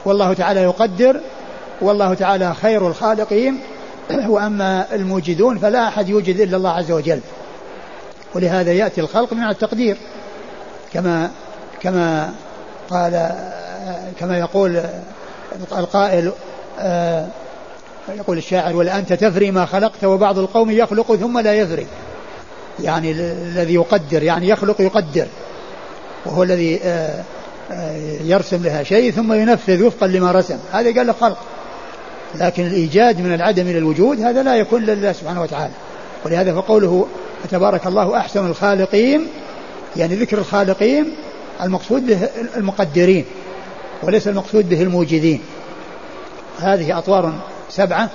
والله 0.04 0.32
تعالى 0.32 0.60
يقدر 0.60 1.20
والله 1.80 2.14
تعالى 2.14 2.54
خير 2.54 2.88
الخالقين. 2.88 3.60
وأما 4.28 4.86
الموجدون 4.92 5.58
فلا 5.58 5.88
أحد 5.88 6.08
يوجد 6.08 6.40
إلا 6.40 6.56
الله 6.56 6.70
عز 6.70 6.90
وجل. 6.90 7.20
ولهذا 8.34 8.72
يأتي 8.72 9.00
الخلق 9.00 9.32
من 9.32 9.42
التقدير. 9.42 9.96
كما 10.92 11.30
كما 11.80 12.32
قال 12.90 13.30
كما 14.20 14.38
يقول 14.38 14.82
القائل 15.72 16.32
آه، 16.78 17.26
يقول 18.16 18.38
الشاعر 18.38 18.76
ولا 18.76 18.98
أنت 18.98 19.12
تفري 19.12 19.50
ما 19.50 19.66
خلقت 19.66 20.04
وبعض 20.04 20.38
القوم 20.38 20.70
يخلق 20.70 21.14
ثم 21.14 21.38
لا 21.38 21.54
يفري 21.54 21.86
يعني 22.80 23.12
الذي 23.12 23.74
يقدر 23.74 24.22
يعني 24.22 24.48
يخلق 24.48 24.80
يقدر 24.80 25.26
وهو 26.26 26.42
الذي 26.42 26.80
آه، 26.84 27.22
آه، 27.72 27.96
يرسم 28.24 28.62
لها 28.62 28.82
شيء 28.82 29.12
ثم 29.12 29.32
ينفذ 29.32 29.82
وفقا 29.82 30.06
لما 30.06 30.32
رسم. 30.32 30.58
هذا 30.72 30.94
قال 30.96 31.06
له 31.06 31.12
خلق. 31.12 31.38
لكن 32.34 32.66
الإيجاد 32.66 33.20
من 33.20 33.34
العدم 33.34 33.62
إلى 33.62 33.78
الوجود 33.78 34.20
هذا 34.20 34.42
لا 34.42 34.56
يكون 34.56 34.82
لله 34.82 35.12
سبحانه 35.12 35.42
وتعالى. 35.42 35.72
ولهذا 36.24 36.54
فقوله 36.54 37.06
تبارك 37.50 37.86
الله 37.86 38.16
أحسن 38.16 38.46
الخالقين 38.46 39.26
يعني 39.96 40.14
ذكر 40.14 40.38
الخالقين 40.38 41.14
المقصود 41.62 42.06
به 42.06 42.28
المقدرين. 42.56 43.24
وليس 44.02 44.28
المقصود 44.28 44.68
به 44.68 44.82
الموجدين. 44.82 45.40
هذه 46.60 46.98
أطوار 46.98 47.32
سبعة 47.70 48.10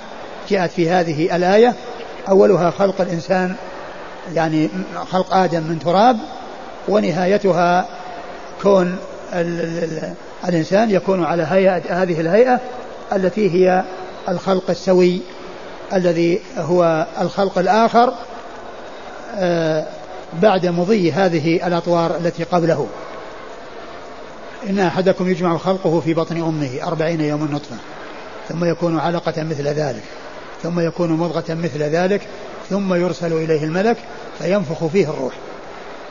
جاءت 0.48 0.70
في 0.70 0.90
هذه 0.90 1.36
الآية. 1.36 1.74
أولها 2.28 2.70
خلق 2.70 3.00
الإنسان 3.00 3.54
يعني 4.34 4.68
خلق 5.10 5.34
آدم 5.34 5.62
من 5.62 5.78
تراب 5.78 6.16
ونهايتها 6.88 7.86
كون 8.62 8.96
ال 9.32 9.60
ال 9.60 10.14
الإنسان 10.48 10.90
يكون 10.90 11.24
على 11.24 11.42
هيئة 11.42 12.02
هذه 12.02 12.20
الهيئة 12.20 12.60
التي 13.12 13.50
هي 13.50 13.82
الخلق 14.28 14.70
السوي 14.70 15.20
الذي 15.92 16.40
هو 16.58 17.06
الخلق 17.20 17.58
الآخر 17.58 18.12
آه، 19.38 19.86
بعد 20.42 20.66
مضي 20.66 21.12
هذه 21.12 21.66
الأطوار 21.66 22.16
التي 22.16 22.44
قبله. 22.44 22.86
إن 24.70 24.78
أحدكم 24.78 25.30
يجمع 25.30 25.56
خلقه 25.56 26.00
في 26.00 26.14
بطن 26.14 26.36
أمه 26.36 26.70
أربعين 26.82 27.20
يوما 27.20 27.48
نطفة 27.52 27.76
ثم 28.48 28.64
يكون 28.64 28.98
علقة 28.98 29.42
مثل 29.42 29.68
ذلك 29.68 30.02
ثم 30.62 30.80
يكون 30.80 31.12
مضغة 31.12 31.44
مثل 31.54 31.82
ذلك 31.82 32.20
ثم 32.70 32.94
يرسل 32.94 33.32
إليه 33.32 33.64
الملك 33.64 33.96
فينفخ 34.38 34.86
فيه 34.86 35.10
الروح. 35.10 35.34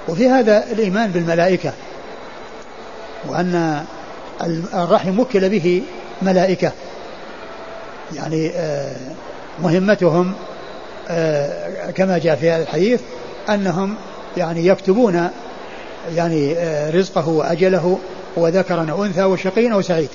وفي 0.08 0.30
هذا 0.30 0.72
الإيمان 0.72 1.12
بالملائكة 1.12 1.74
وأن 3.28 3.84
الرحم 4.74 5.20
وكل 5.20 5.50
به 5.50 5.84
ملائكة. 6.22 6.72
يعني 8.14 8.52
آه، 8.56 8.96
مهمتهم 9.64 10.34
آه، 11.10 11.92
كما 11.92 12.18
جاء 12.18 12.36
في 12.36 12.52
هذا 12.52 12.64
الحديث 12.64 13.02
أنهم 13.50 13.96
يعني 14.38 14.68
يكتبون 14.68 15.30
يعني 16.16 16.54
آه، 16.58 16.90
رزقه 16.90 17.30
وأجله 17.30 18.00
وذكر 18.38 18.92
أو 18.92 19.06
أنثى 19.06 19.24
وشقي 19.24 19.74
أو 19.74 19.82
سعيد. 19.82 20.10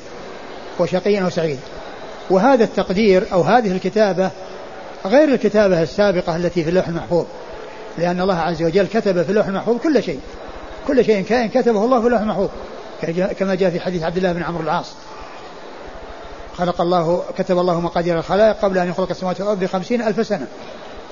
وشقي 0.78 1.22
أو 1.22 1.30
سعيد. 1.30 1.59
وهذا 2.30 2.64
التقدير 2.64 3.26
أو 3.33 3.42
هذه 3.42 3.72
الكتابة 3.72 4.30
غير 5.06 5.28
الكتابة 5.28 5.83
السابقة 5.83 6.37
التي 6.37 6.64
في 6.64 6.70
اللوح 6.70 6.88
المحفوظ. 6.88 7.24
لأن 7.98 8.20
الله 8.20 8.38
عز 8.38 8.62
وجل 8.62 8.87
كتب 8.87 9.22
في 9.22 9.30
اللوح 9.30 9.46
المحفوظ 9.46 9.76
كل 9.78 10.02
شيء. 10.02 10.20
كل 10.87 11.04
شيء 11.04 11.24
كائن 11.24 11.48
كتبه 11.48 11.85
الله 11.85 12.00
في 12.00 12.06
اللوح 12.06 12.20
المحفوظ. 12.20 12.48
كما 13.38 13.54
جاء 13.54 13.70
في 13.70 13.80
حديث 13.80 14.02
عبد 14.02 14.16
الله 14.16 14.33
بن 14.33 14.42
عمرو 14.42 14.62
العاص. 14.62 14.92
خلق 16.59 16.80
الله 16.80 17.22
كتب 17.38 17.59
الله 17.59 17.80
مقادير 17.80 18.18
الخلائق 18.18 18.56
قبل 18.62 18.78
أن 18.78 18.88
يخلق 18.88 19.11
السماوات 19.11 19.40
والأرض 19.40 19.61
بخمسين 19.61 20.02
ألف 20.02 20.26
سنة. 20.26 20.46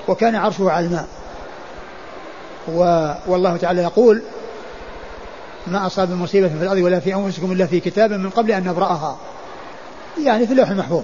وكان 0.07 0.35
عرشه 0.35 0.71
على 0.71 0.85
الماء. 0.85 1.07
والله 3.27 3.57
تعالى 3.57 3.81
يقول 3.81 4.21
ما 5.67 5.87
أصاب 5.87 6.11
مصيبة 6.11 6.47
في 6.47 6.53
الأرض 6.53 6.81
ولا 6.81 6.99
في 6.99 7.15
أنفسكم 7.15 7.51
إلا 7.51 7.65
في 7.65 7.79
كتاب 7.79 8.13
من 8.13 8.29
قبل 8.29 8.51
أن 8.51 8.63
نبرأها. 8.63 9.17
يعني 10.23 10.45
في 10.45 10.51
اللوح 10.53 10.69
المحفوظ. 10.69 11.03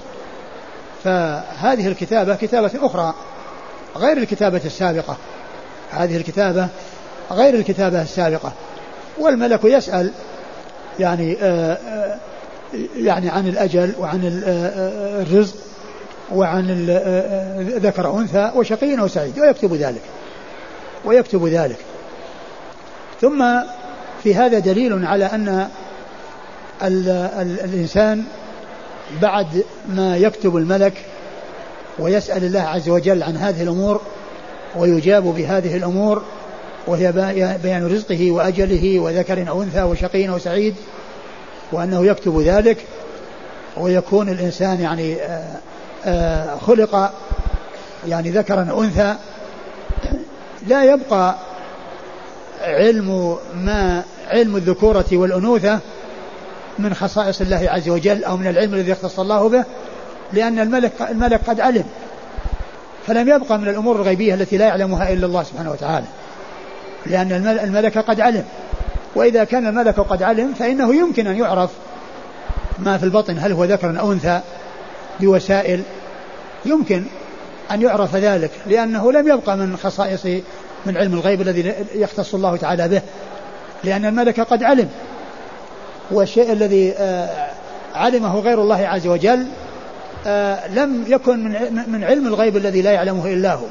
فهذه 1.03 1.87
الكتابة 1.87 2.35
كتابة 2.35 2.71
أخرى 2.75 3.13
غير 3.95 4.17
الكتابة 4.17 4.61
السابقة. 4.65 5.17
هذه 5.91 6.17
الكتابة 6.17 6.67
غير 7.31 7.53
الكتابة 7.53 8.01
السابقة. 8.01 8.51
والملك 9.17 9.63
يسأل 9.63 10.11
يعني 10.99 11.37
آه، 11.41 11.73
آه، 11.73 12.17
يعني 12.97 13.29
عن 13.29 13.47
الأجل 13.47 13.93
وعن 13.99 14.43
آه، 14.47 15.21
الرزق 15.21 15.55
وعن 16.31 16.85
ذكر 17.83 18.17
أنثى 18.17 18.51
وشقي 18.55 18.99
أو 18.99 19.07
سعيد 19.07 19.39
ويكتب 19.39 19.73
ذلك. 19.73 20.01
ويكتب 21.05 21.47
ذلك. 21.47 21.77
ثم 23.21 23.43
في 24.25 24.35
هذا 24.35 24.59
دليل 24.59 25.05
على 25.05 25.25
أن 25.25 25.47
ال 26.83 27.09
ال 27.09 27.59
الإنسان 27.63 28.23
بعد 29.21 29.63
ما 29.89 30.17
يكتب 30.17 30.57
الملك 30.57 30.93
ويسأل 31.99 32.43
الله 32.43 32.61
عز 32.61 32.89
وجل 32.89 33.23
عن 33.23 33.37
هذه 33.37 33.63
الأمور 33.63 34.01
ويجاب 34.75 35.23
بهذه 35.23 35.77
الأمور 35.77 36.23
وهي 36.87 37.11
بيان 37.63 37.87
رزقه 37.87 38.31
وأجله 38.31 38.99
وذكر 38.99 39.49
أو 39.49 39.63
أنثى 39.63 39.83
وشقي 39.83 40.29
أو 40.29 40.39
سعيد 40.39 40.75
وأنه 41.71 42.05
يكتب 42.05 42.39
ذلك 42.39 42.77
ويكون 43.77 44.29
الإنسان 44.29 44.81
يعني 44.81 45.15
آه، 45.15 45.59
آه، 46.05 46.57
خلق 46.57 47.13
يعني 48.07 48.29
ذكرا 48.29 48.67
أو 48.71 48.83
أنثى 48.83 49.15
لا 50.67 50.83
يبقى 50.83 51.35
علم 52.61 53.37
ما 53.55 54.03
علم 54.27 54.55
الذكورة 54.55 55.05
والأنوثة 55.11 55.79
من 56.79 56.93
خصائص 56.93 57.41
الله 57.41 57.69
عز 57.69 57.89
وجل 57.89 58.23
أو 58.23 58.37
من 58.37 58.47
العلم 58.47 58.73
الذي 58.73 58.91
اختص 58.91 59.19
الله 59.19 59.49
به 59.49 59.63
لأن 60.33 60.59
الملك 60.59 60.91
الملك 61.09 61.41
قد 61.47 61.59
علم 61.59 61.83
فلم 63.07 63.29
يبقى 63.29 63.57
من 63.59 63.67
الأمور 63.67 63.95
الغيبية 63.95 64.33
التي 64.33 64.57
لا 64.57 64.65
يعلمها 64.65 65.13
إلا 65.13 65.25
الله 65.25 65.43
سبحانه 65.43 65.71
وتعالى 65.71 66.05
لأن 67.05 67.31
الملك 67.47 67.97
قد 67.97 68.19
علم 68.19 68.43
وإذا 69.15 69.43
كان 69.43 69.67
الملك 69.67 69.99
قد 69.99 70.23
علم 70.23 70.53
فإنه 70.53 70.95
يمكن 70.95 71.27
أن 71.27 71.35
يعرف 71.35 71.69
ما 72.79 72.97
في 72.97 73.03
البطن 73.03 73.37
هل 73.39 73.51
هو 73.51 73.65
ذكر 73.65 73.99
أو 73.99 74.11
أنثى 74.11 74.41
بوسائل 75.19 75.81
يمكن 76.65 77.03
أن 77.71 77.81
يعرف 77.81 78.15
ذلك 78.15 78.51
لأنه 78.67 79.11
لم 79.11 79.27
يبقى 79.27 79.57
من 79.57 79.77
خصائص 79.77 80.25
من 80.85 80.97
علم 80.97 81.13
الغيب 81.13 81.41
الذي 81.41 81.73
يختص 81.95 82.35
الله 82.35 82.55
تعالى 82.57 82.87
به. 82.87 83.01
لأن 83.85 84.05
الملك 84.05 84.39
قد 84.39 84.63
علم 84.63 84.89
والشيء 86.11 86.51
الذي 86.51 86.93
آه، 86.97 87.49
علمه 87.95 88.39
غير 88.39 88.61
الله 88.61 88.87
عز 88.87 89.07
وجل 89.07 89.47
آه، 90.27 90.67
لم 90.67 91.03
يكن 91.07 91.49
من 91.87 92.03
علم 92.03 92.27
الغيب 92.27 92.57
الذي 92.57 92.81
لا 92.81 92.91
يعلمه 92.91 93.33
إلا 93.33 93.53
هو. 93.53 93.65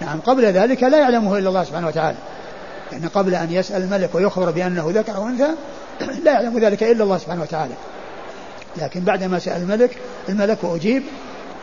نعم 0.00 0.20
قبل 0.20 0.44
ذلك 0.44 0.82
لا 0.82 0.98
يعلمه 0.98 1.38
إلا 1.38 1.48
الله 1.48 1.64
سبحانه 1.64 1.86
وتعالى. 1.86 2.16
يعني 2.92 3.06
قبل 3.06 3.34
أن 3.34 3.52
يسأل 3.52 3.82
الملك 3.82 4.14
ويخبر 4.14 4.50
بأنه 4.50 4.90
ذكر 4.94 5.16
أو 5.16 5.28
أنثى 5.28 5.48
لا 6.24 6.32
يعلم 6.32 6.58
ذلك 6.58 6.82
إلا 6.82 7.04
الله 7.04 7.18
سبحانه 7.18 7.42
وتعالى. 7.42 7.74
لكن 8.76 9.00
بعدما 9.00 9.38
سأل 9.38 9.62
الملك 9.62 9.90
الملك 10.28 10.58
واجيب 10.64 11.02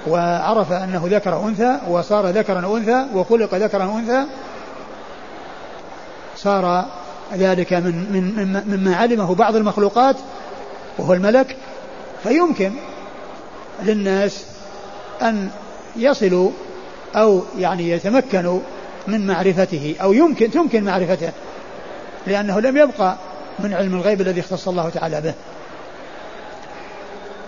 وعرف 0.07 0.71
أنه 0.71 1.01
ذكر 1.05 1.33
أو 1.33 1.47
أنثى 1.47 1.77
وصار 1.89 2.27
ذكرا 2.27 2.61
أو 2.65 2.77
أنثى 2.77 3.05
وخلق 3.13 3.55
ذكرا 3.55 3.83
أو 3.83 3.97
أنثى 3.97 4.23
صار 6.37 6.85
ذلك 7.35 7.73
من 7.73 7.93
من 8.11 8.63
مما 8.67 8.95
علمه 8.95 9.35
بعض 9.35 9.55
المخلوقات 9.55 10.15
وهو 10.97 11.13
الملك. 11.13 11.57
فيمكن 12.23 12.71
للناس 13.83 14.45
أن 15.21 15.49
يصلوا 15.95 16.51
أو 17.15 17.41
يعني 17.59 17.89
يتمكنوا 17.89 18.59
من 19.07 19.27
معرفته 19.27 19.95
أو 20.01 20.13
يمكن 20.13 20.51
تمكن 20.51 20.83
معرفته 20.83 21.31
لأنه 22.27 22.59
لم 22.59 22.77
يبقى 22.77 23.15
من 23.59 23.73
علم 23.73 23.95
الغيب 23.95 24.21
الذي 24.21 24.41
اختص 24.41 24.67
الله 24.67 24.89
تعالى 24.89 25.21
به. 25.21 25.33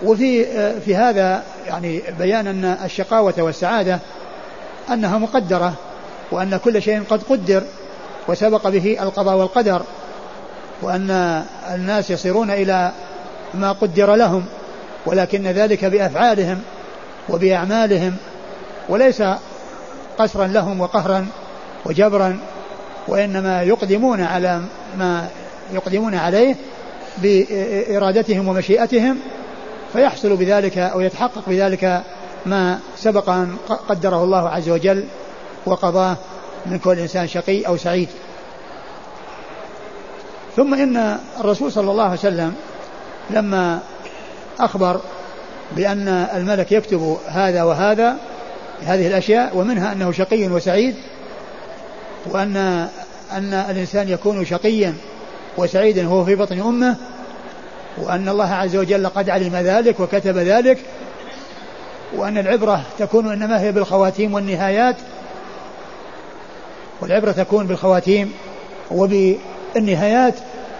وفي 0.04 0.46
في 0.80 0.96
هذا 0.96 1.44
يعني 1.68 2.02
بيان 2.20 2.48
أن 2.48 2.66
الشقاوة 2.66 3.34
والسعادة 3.38 4.00
أنها 4.94 5.18
مقدرة 5.18 5.74
وأن 6.32 6.58
كل 6.58 6.82
شيء 6.82 7.04
قد 7.10 7.24
قدر. 7.24 7.64
وسبق 8.28 8.68
به 8.68 8.98
القضاء 9.02 9.36
والقدر 9.36 9.82
وأن 10.82 11.44
الناس 11.74 12.10
يصيرون 12.10 12.52
إلى 12.52 12.92
ما 13.54 13.72
قدر 13.72 14.16
لهم 14.16 14.46
ولكن 15.06 15.48
ذلك 15.48 15.86
بأفعالهم 15.86 16.62
وبأعمالهم 17.30 18.16
وليس 18.90 19.24
قسرا 20.18 20.48
لهم 20.48 20.82
وقهرا 20.82 21.28
وجبرا 21.86 22.40
وإنما 23.08 23.64
يقدمون 23.64 24.22
على 24.22 24.62
ما 24.98 25.28
يقدمون 25.74 26.16
عليه 26.16 26.56
بإرادتهم 27.18 28.48
ومشيئتهم 28.48 29.18
فيحصل 29.94 30.36
بذلك 30.36 30.78
أو 30.78 31.02
يتحقق 31.02 31.44
بذلك 31.48 32.04
ما 32.46 32.80
سبق 32.98 33.30
أن 33.30 33.56
قدره 33.90 34.24
الله 34.24 34.50
عز 34.50 34.70
وجل 34.70 35.06
وقضاه. 35.66 36.18
من 36.66 36.80
كل 36.80 37.00
إنسان 37.00 37.28
شقي 37.28 37.62
أو 37.62 37.78
سعيد. 37.78 38.10
ثم 40.56 40.74
إن 40.74 41.18
الرسول 41.40 41.72
صلى 41.72 41.92
الله 41.92 42.04
عليه 42.04 42.14
وسلم 42.14 42.54
لما 43.30 43.80
أخبر 44.60 45.02
بأن 45.76 46.08
الملك 46.08 46.72
يكتب 46.72 47.18
هذا 47.28 47.64
وهذا 47.64 48.18
هذه 48.82 49.08
الأشياء 49.08 49.58
ومنها 49.58 49.92
أنه 49.92 50.12
شقي 50.12 50.48
وسعيد 50.48 50.96
وأن 52.26 52.58
أن 53.32 53.54
الإنسان 53.54 54.10
يكون 54.10 54.46
شقيا 54.46 54.94
وسعيدا 55.58 56.08
وهو 56.08 56.26
في 56.26 56.36
بطن 56.36 56.60
أمه 56.60 56.96
وأن 57.98 58.30
الله 58.30 58.54
عز 58.54 58.76
وجل 58.76 59.08
قد 59.08 59.30
علم 59.30 59.56
ذلك 59.56 60.00
وكتب 60.00 60.38
ذلك 60.38 60.78
وأن 62.16 62.38
العبرة 62.38 62.82
تكون 63.00 63.32
إنما 63.32 63.62
هي 63.62 63.72
بالخواتيم 63.72 64.34
والنهايات 64.34 64.96
والعبرة 67.04 67.32
تكون 67.32 67.68
بالخواتيم 67.68 68.34
وبالنهايات 68.92 70.34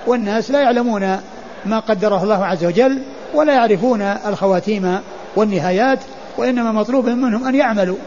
والناس 0.08 0.52
لا 0.52 0.62
يعلمون 0.62 1.20
ما 1.66 1.80
قدره 1.80 2.24
الله 2.24 2.46
عز 2.46 2.66
وجل 2.66 3.02
ولا 3.34 3.54
يعرفون 3.54 4.02
الخواتيم 4.02 5.00
والنهايات 5.36 6.00
وإنما 6.38 6.72
مطلوب 6.72 7.10
منهم 7.10 7.48
أن 7.48 7.56
يعملوا. 7.56 7.98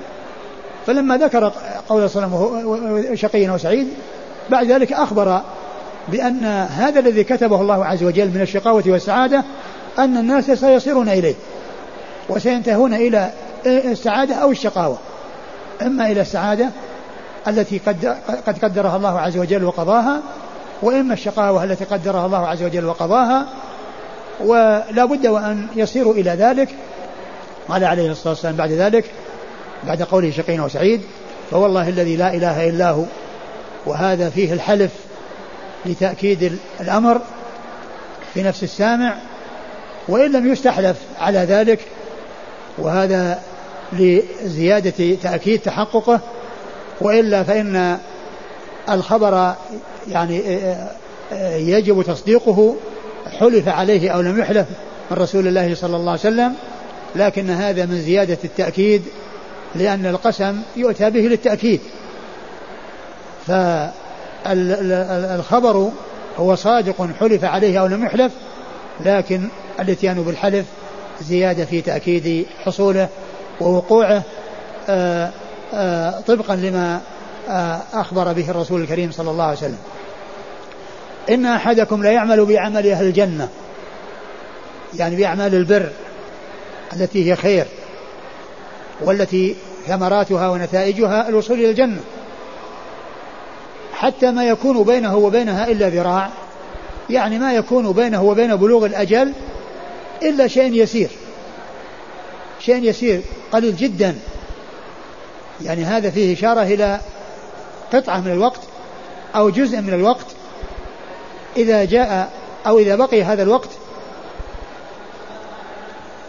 فلما 0.86 1.16
ذكر 1.16 1.52
قول 1.88 2.10
صلى 2.10 2.24
الله 2.24 2.56
عليه 2.56 2.66
وسلم 2.66 3.16
شقي 3.16 3.50
وسعيد 3.50 3.88
بعد 4.50 4.66
ذلك 4.66 4.92
أخبر 4.92 5.40
بأن 6.08 6.44
هذا 6.70 7.00
الذي 7.00 7.24
كتبه 7.24 7.60
الله 7.60 7.84
عز 7.84 8.04
وجل 8.04 8.28
من 8.28 8.40
الشقاوة 8.40 8.84
والسعادة 8.86 9.44
أن 9.98 10.16
الناس 10.16 10.50
سيصيرون 10.50 11.08
إليه 11.08 11.34
وسينتهون 12.28 12.94
إلى 12.94 13.30
السعادة 13.66 14.34
أو 14.34 14.50
الشقاوة. 14.50 14.98
إما 15.82 16.10
إلى 16.12 16.20
السعادة 16.20 16.70
التي 17.48 17.78
قد 17.78 18.16
قد 18.46 18.64
قدرها 18.64 18.96
الله 18.96 19.20
عز 19.20 19.38
وجل 19.38 19.64
وقضاها 19.64 20.22
وإما 20.82 21.14
الشقاوة 21.14 21.64
التي 21.64 21.84
قدرها 21.84 22.26
الله 22.26 22.46
عز 22.46 22.62
وجل 22.62 22.84
وقضاها 22.84 23.46
ولا 24.40 25.04
بد 25.04 25.26
وأن 25.26 25.66
يصيروا 25.76 26.14
إلى 26.14 26.30
ذلك. 26.30 26.68
قال 27.68 27.84
عليه 27.84 28.10
الصلاة 28.10 28.28
والسلام 28.28 28.56
بعد 28.56 28.70
ذلك 28.70 29.04
بعد 29.86 30.02
قوله 30.02 30.30
شقين 30.30 30.60
وسعيد 30.60 31.02
فوالله 31.50 31.88
الذي 31.88 32.16
لا 32.16 32.34
إله 32.34 32.68
إلا 32.68 32.90
هو 32.90 33.04
وهذا 33.86 34.30
فيه 34.30 34.52
الحلف 34.52 34.92
لتأكيد 35.86 36.58
الأمر 36.80 37.20
في 38.34 38.42
نفس 38.42 38.62
السامع 38.62 39.14
وإن 40.08 40.32
لم 40.32 40.52
يستحلف 40.52 40.96
على 41.20 41.38
ذلك 41.38 41.80
وهذا 42.78 43.42
لزيادة 43.92 45.14
تأكيد 45.22 45.60
تحققه 45.60 46.20
وإلا 47.00 47.42
فإن 47.42 47.98
الخبر 48.90 49.54
يعني 50.08 50.42
يجب 51.42 52.02
تصديقه 52.02 52.76
حلف 53.40 53.68
عليه 53.68 54.10
أو 54.10 54.20
لم 54.20 54.40
يحلف 54.40 54.66
من 55.10 55.16
رسول 55.16 55.48
الله 55.48 55.74
صلى 55.74 55.96
الله 55.96 56.10
عليه 56.10 56.20
وسلم 56.20 56.54
لكن 57.16 57.50
هذا 57.50 57.86
من 57.86 58.00
زيادة 58.00 58.38
التأكيد 58.44 59.02
لأن 59.74 60.06
القسم 60.06 60.62
يؤتى 60.76 61.10
به 61.10 61.20
للتأكيد. 61.20 61.80
فالخبر 64.44 65.90
هو 66.38 66.54
صادق 66.54 67.08
حلف 67.20 67.44
عليه 67.44 67.80
أو 67.80 67.86
لم 67.86 68.04
يحلف 68.04 68.32
لكن 69.04 69.48
الاتيان 69.80 70.22
بالحلف 70.22 70.66
زيادة 71.20 71.64
في 71.64 71.80
تأكيد 71.80 72.46
حصوله 72.64 73.08
ووقوعه 73.60 74.22
آآ 74.88 75.30
طبقا 76.26 76.56
لما 76.56 77.00
أخبر 77.92 78.32
به 78.32 78.50
الرسول 78.50 78.80
الكريم 78.80 79.10
صلى 79.12 79.30
الله 79.30 79.44
عليه 79.44 79.56
وسلم. 79.56 79.78
إن 81.30 81.46
أحدكم 81.46 82.02
ليعمل 82.02 82.44
بعمل 82.44 82.86
أهل 82.86 83.06
الجنة 83.06 83.48
يعني 84.94 85.16
بأعمال 85.16 85.54
البر 85.54 85.90
التي 86.92 87.30
هي 87.30 87.36
خير 87.36 87.66
والتي 89.00 89.56
ثمراتها 89.86 90.48
ونتائجها 90.48 91.28
الوصول 91.28 91.58
إلى 91.58 91.70
الجنة 91.70 92.00
حتى 93.94 94.30
ما 94.30 94.44
يكون 94.44 94.82
بينه 94.82 95.16
وبينها 95.16 95.68
إلا 95.68 95.88
ذراع 95.88 96.30
يعني 97.10 97.38
ما 97.38 97.54
يكون 97.54 97.92
بينه 97.92 98.22
وبين 98.22 98.56
بلوغ 98.56 98.86
الأجل 98.86 99.32
إلا 100.22 100.48
شيء 100.48 100.72
يسير 100.72 101.10
شيء 102.60 102.84
يسير 102.84 103.20
قليل 103.52 103.76
جدا. 103.76 104.18
يعني 105.64 105.84
هذا 105.84 106.10
فيه 106.10 106.34
إشارة 106.34 106.62
إلى 106.62 107.00
قطعة 107.92 108.20
من 108.20 108.32
الوقت 108.32 108.60
أو 109.34 109.50
جزء 109.50 109.80
من 109.80 109.94
الوقت 109.94 110.26
إذا 111.56 111.84
جاء 111.84 112.30
أو 112.66 112.78
إذا 112.78 112.96
بقي 112.96 113.22
هذا 113.22 113.42
الوقت 113.42 113.70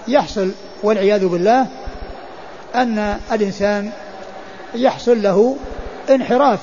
يحصل 0.08 0.52
والعياذ 0.84 1.28
بالله 1.28 1.68
أن 2.76 3.20
الإنسان 3.32 3.92
يحصل 4.76 5.22
له 5.22 5.58
انحراف 6.10 6.60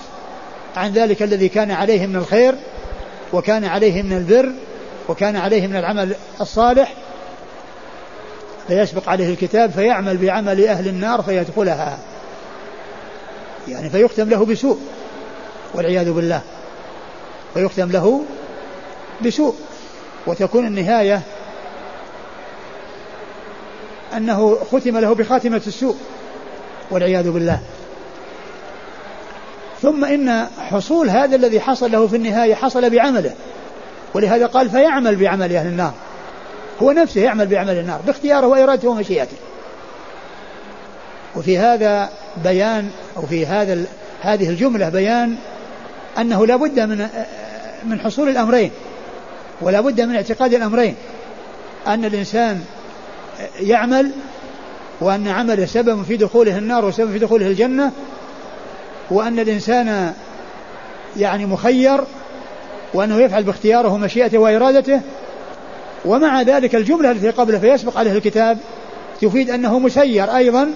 عن 0.76 0.92
ذلك 0.92 1.22
الذي 1.22 1.48
كان 1.48 1.70
عليه 1.70 2.06
من 2.06 2.16
الخير 2.16 2.54
وكان 3.32 3.64
عليه 3.64 4.02
من 4.02 4.12
البر 4.12 4.52
وكان 5.08 5.36
عليه 5.36 5.66
من 5.66 5.76
العمل 5.76 6.14
الصالح 6.40 6.94
فيسبق 8.68 9.08
عليه 9.08 9.30
الكتاب 9.30 9.70
فيعمل 9.70 10.16
بعمل 10.16 10.66
أهل 10.66 10.88
النار 10.88 11.22
فيدخلها. 11.22 11.98
يعني 13.68 13.90
فيختم 13.90 14.28
له 14.28 14.44
بسوء 14.44 14.78
والعياذ 15.74 16.12
بالله. 16.12 16.40
ويختم 17.56 17.90
له 17.90 18.22
بسوء. 19.26 19.54
وتكون 20.26 20.66
النهاية 20.66 21.20
أنه 24.16 24.58
ختم 24.72 24.98
له 24.98 25.14
بخاتمة 25.14 25.62
السوء 25.66 25.96
والعياذ 26.90 27.30
بالله. 27.30 27.60
ثم 29.82 30.04
إن 30.04 30.46
حصول 30.58 31.10
هذا 31.10 31.36
الذي 31.36 31.60
حصل 31.60 31.92
له 31.92 32.06
في 32.06 32.16
النهاية 32.16 32.54
حصل 32.54 32.90
بعمله. 32.90 33.32
ولهذا 34.14 34.46
قال 34.46 34.70
فيعمل 34.70 35.16
بعمل 35.16 35.56
أهل 35.56 35.66
النار. 35.66 35.94
هو 36.82 36.92
نفسه 36.92 37.20
يعمل 37.20 37.46
بعمل 37.46 37.78
النار 37.78 38.00
باختياره 38.06 38.46
وإرادته 38.46 38.88
ومشيئته. 38.88 39.36
وفي 41.36 41.58
هذا 41.58 42.08
بيان 42.44 42.90
أو 43.16 43.22
في 43.26 43.46
هذا 43.46 43.84
هذه 44.20 44.48
الجملة 44.48 44.88
بيان 44.88 45.36
أنه 46.18 46.46
لا 46.46 46.56
بد 46.56 46.80
من 46.80 47.08
من 47.84 48.00
حصول 48.00 48.28
الأمرين 48.28 48.70
ولا 49.60 49.80
بد 49.80 50.00
من 50.00 50.14
اعتقاد 50.14 50.54
الأمرين. 50.54 50.94
أن 51.86 52.04
الإنسان 52.04 52.64
يعمل 53.60 54.10
وأن 55.00 55.28
عمله 55.28 55.66
سبب 55.66 56.02
في 56.02 56.16
دخوله 56.16 56.58
النار 56.58 56.84
وسبب 56.84 57.12
في 57.12 57.18
دخوله 57.18 57.46
الجنة 57.46 57.92
وأن 59.10 59.38
الإنسان 59.38 60.12
يعني 61.16 61.46
مخير 61.46 62.00
وأنه 62.94 63.20
يفعل 63.20 63.42
باختياره 63.42 63.92
ومشيئته 63.92 64.38
وإرادته. 64.38 65.00
ومع 66.04 66.42
ذلك 66.42 66.74
الجملة 66.74 67.10
التي 67.10 67.30
قبله 67.30 67.58
فيسبق 67.58 67.98
عليه 67.98 68.12
الكتاب 68.12 68.58
تفيد 69.20 69.50
أنه 69.50 69.78
مسير 69.78 70.36
أيضا 70.36 70.70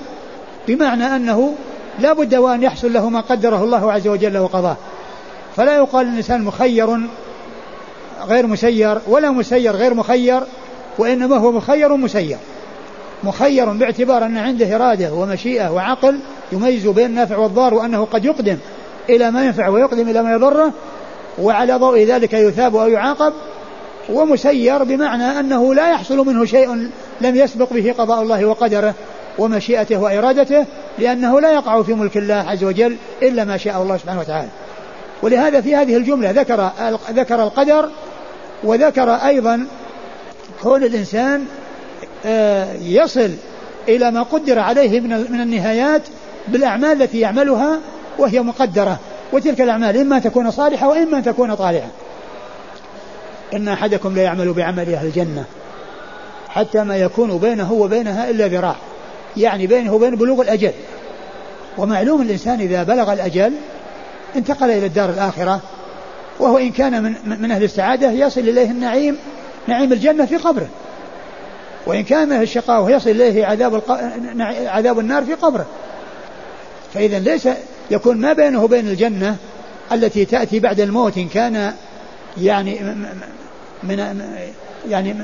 بمعنى 0.69 1.17
أنه 1.17 1.55
لا 1.99 2.13
بد 2.13 2.35
وأن 2.35 2.63
يحصل 2.63 2.93
له 2.93 3.09
ما 3.09 3.21
قدره 3.21 3.65
الله 3.65 3.93
عز 3.93 4.09
وجل 4.09 4.39
وقضاه. 4.39 4.77
فلا 5.57 5.77
يقال 5.77 6.07
الإنسان 6.07 6.43
مخير 6.43 7.01
غير 8.29 8.47
مسير 8.47 8.99
ولا 9.07 9.31
مسير 9.31 9.77
غير 9.77 9.95
مخير 9.95 10.43
وإنما 10.99 11.37
هو 11.37 11.53
مخير 11.53 11.97
مسير. 11.97 12.37
مخير 13.25 13.69
باعتبار 13.71 14.25
أن 14.25 14.39
عنده 14.39 14.77
إرادة 14.77 15.13
ومشيئة 15.13 15.73
وعقل 15.73 16.19
يميز 16.53 16.87
بين 16.87 17.07
النافع 17.07 17.37
والضار 17.37 17.75
وأنه 17.75 18.05
قد 18.05 18.25
يقدم 18.25 18.57
إلى 19.09 19.31
ما 19.31 19.45
ينفع 19.45 19.69
ويقدم 19.69 20.09
إلى 20.09 20.23
ما 20.23 20.33
يضره 20.33 20.73
وعلى 21.39 21.75
ضوء 21.75 21.99
ذلك 21.99 22.33
يثاب 22.33 22.77
أو 22.77 22.89
يعاقب. 22.89 23.33
ومسير 24.09 24.85
بمعنى 24.85 25.41
أنه 25.41 25.75
لا 25.75 25.91
يحصل 25.91 26.27
منه 26.27 26.45
شيء 26.45 26.91
لم 27.21 27.37
يسبق 27.37 27.73
به 27.73 27.95
قضاء 27.99 28.23
الله 28.23 28.45
وقدره. 28.45 28.95
ومشيئته 29.39 29.99
وإرادته 29.99 30.65
لأنه 30.99 31.41
لا 31.41 31.53
يقع 31.53 31.83
في 31.83 31.95
ملك 31.95 32.17
الله 32.17 32.35
عز 32.35 32.65
وجل 32.65 32.97
إلا 33.23 33.45
ما 33.45 33.57
شاء 33.57 33.83
الله 33.83 33.97
سبحانه 33.97 34.21
وتعالى. 34.21 34.49
ولهذا 35.23 35.61
في 35.61 35.77
هذه 35.77 35.97
الجملة 35.97 36.31
ذكر 36.31 36.71
ذكر 37.11 37.43
القدر 37.43 37.89
وذكر 38.65 39.11
أيضا 39.11 39.67
كون 40.63 40.85
الإنسان 40.85 41.45
آه، 42.27 42.73
يصل 42.73 43.31
إلى 43.89 44.11
ما 44.11 44.23
قدر 44.23 44.59
عليه 44.59 45.01
من 45.01 45.33
من 45.33 45.41
النهايات 45.41 46.03
بالأعمال 46.49 47.03
التي 47.03 47.21
يعملها 47.21 47.79
وهي 48.19 48.41
مقدرة. 48.41 48.99
وتلك 49.33 49.61
الأعمال 49.61 49.97
إما 49.97 50.19
تكون 50.19 50.51
صالحة 50.51 50.89
وإما 50.89 51.21
تكون 51.21 51.55
طالحة. 51.55 51.89
إن 53.55 53.69
أحدكم 53.69 54.15
لا 54.15 54.23
يعمل 54.23 54.53
بعمل 54.53 54.95
أهل 54.95 55.07
الجنة 55.07 55.45
حتى 56.49 56.85
ما 56.85 56.97
يكون 56.97 57.39
بينه 57.39 57.73
وبينها 57.73 58.31
إلا 58.31 58.47
ذراع. 58.47 58.77
يعني 59.39 59.67
بينه 59.67 59.95
وبين 59.95 60.15
بلوغ 60.17 60.41
الأجل. 60.41 60.73
ومعلوم 61.79 62.23
الإنسان 62.23 62.61
إذا 62.61 62.83
بلغ 62.83 63.13
الأجل 63.13 63.53
انتقل 64.37 64.71
إلى 64.71 64.87
الدار 64.87 65.11
الآخرة 65.11 65.61
وهو 66.39 66.59
إن 66.59 66.71
كان 66.71 67.03
من, 67.03 67.15
من 67.41 67.51
أهل 67.51 67.65
السعادة 67.65 68.11
يصل 68.11 68.41
إليه 68.41 68.71
النعيم 68.71 69.19
نعيم 69.67 69.93
الجنة 69.93 70.27
في 70.27 70.37
قبره. 70.37 70.69
وإن 71.87 72.03
كان 72.03 72.29
من 72.29 72.43
الشقاء 72.43 72.91
يصل 72.91 73.11
إليه 73.11 73.47
عذاب, 73.47 73.75
الق... 73.75 73.91
عذاب 74.67 74.99
النار 74.99 75.25
في 75.25 75.35
قبره. 75.35 75.67
فإذا 76.95 77.19
ليس 77.19 77.49
يكون 77.91 78.17
ما 78.17 78.33
بينه 78.33 78.65
وبين 78.65 78.89
الجنة 78.89 79.37
التي 79.93 80.25
تأتي 80.25 80.61
بعد 80.61 80.81
الموت 80.81 81.17
إن 81.19 81.29
كان 81.29 81.75
يعني 82.41 82.81
من 83.83 84.23
يعني 84.89 85.15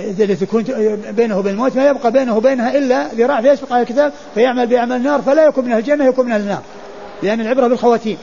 التي 0.00 0.46
تكون 0.46 0.64
بينه 1.10 1.38
وبين 1.38 1.52
الموت 1.52 1.76
ما 1.76 1.88
يبقى 1.88 2.12
بينه 2.12 2.36
وبينها 2.36 2.78
إلا 2.78 3.08
ذراع 3.14 3.40
فيسبق 3.40 3.72
على 3.72 3.82
الكتاب 3.82 4.12
فيعمل 4.34 4.66
بعمل 4.66 4.96
النار 4.96 5.22
فلا 5.22 5.46
يكون 5.46 5.64
من 5.64 5.72
أهل 5.72 5.78
الجنة 5.78 6.04
يكون 6.04 6.26
من 6.26 6.32
النار. 6.32 6.62
لأن 7.22 7.40
العبرة 7.40 7.66
بالخواتيم. 7.66 8.18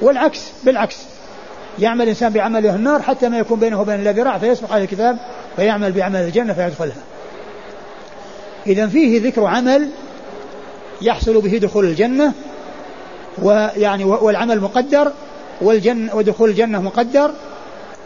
والعكس 0.00 0.52
بالعكس. 0.64 0.96
يعمل 1.78 2.02
الإنسان 2.02 2.32
بعمل 2.32 2.66
أهل 2.66 2.76
النار 2.76 3.02
حتى 3.02 3.28
ما 3.28 3.38
يكون 3.38 3.60
بينه 3.60 3.80
وبين 3.80 4.00
الا 4.00 4.12
ذراع 4.12 4.38
فيسبق 4.38 4.72
على 4.72 4.82
الكتاب 4.84 5.18
فيعمل 5.56 5.92
بعمل 5.92 6.20
الجنة 6.20 6.52
فيدخلها. 6.52 7.02
اذا 8.66 8.86
فيه 8.86 9.26
ذكر 9.28 9.44
عمل 9.44 9.88
يحصل 11.02 11.40
به 11.40 11.58
دخول 11.58 11.84
الجنة 11.84 12.32
ويعني 13.42 14.04
والعمل 14.04 14.60
مقدر 14.60 15.12
والجنة 15.60 16.14
ودخول 16.14 16.50
الجنة 16.50 16.80
مقدر 16.80 17.30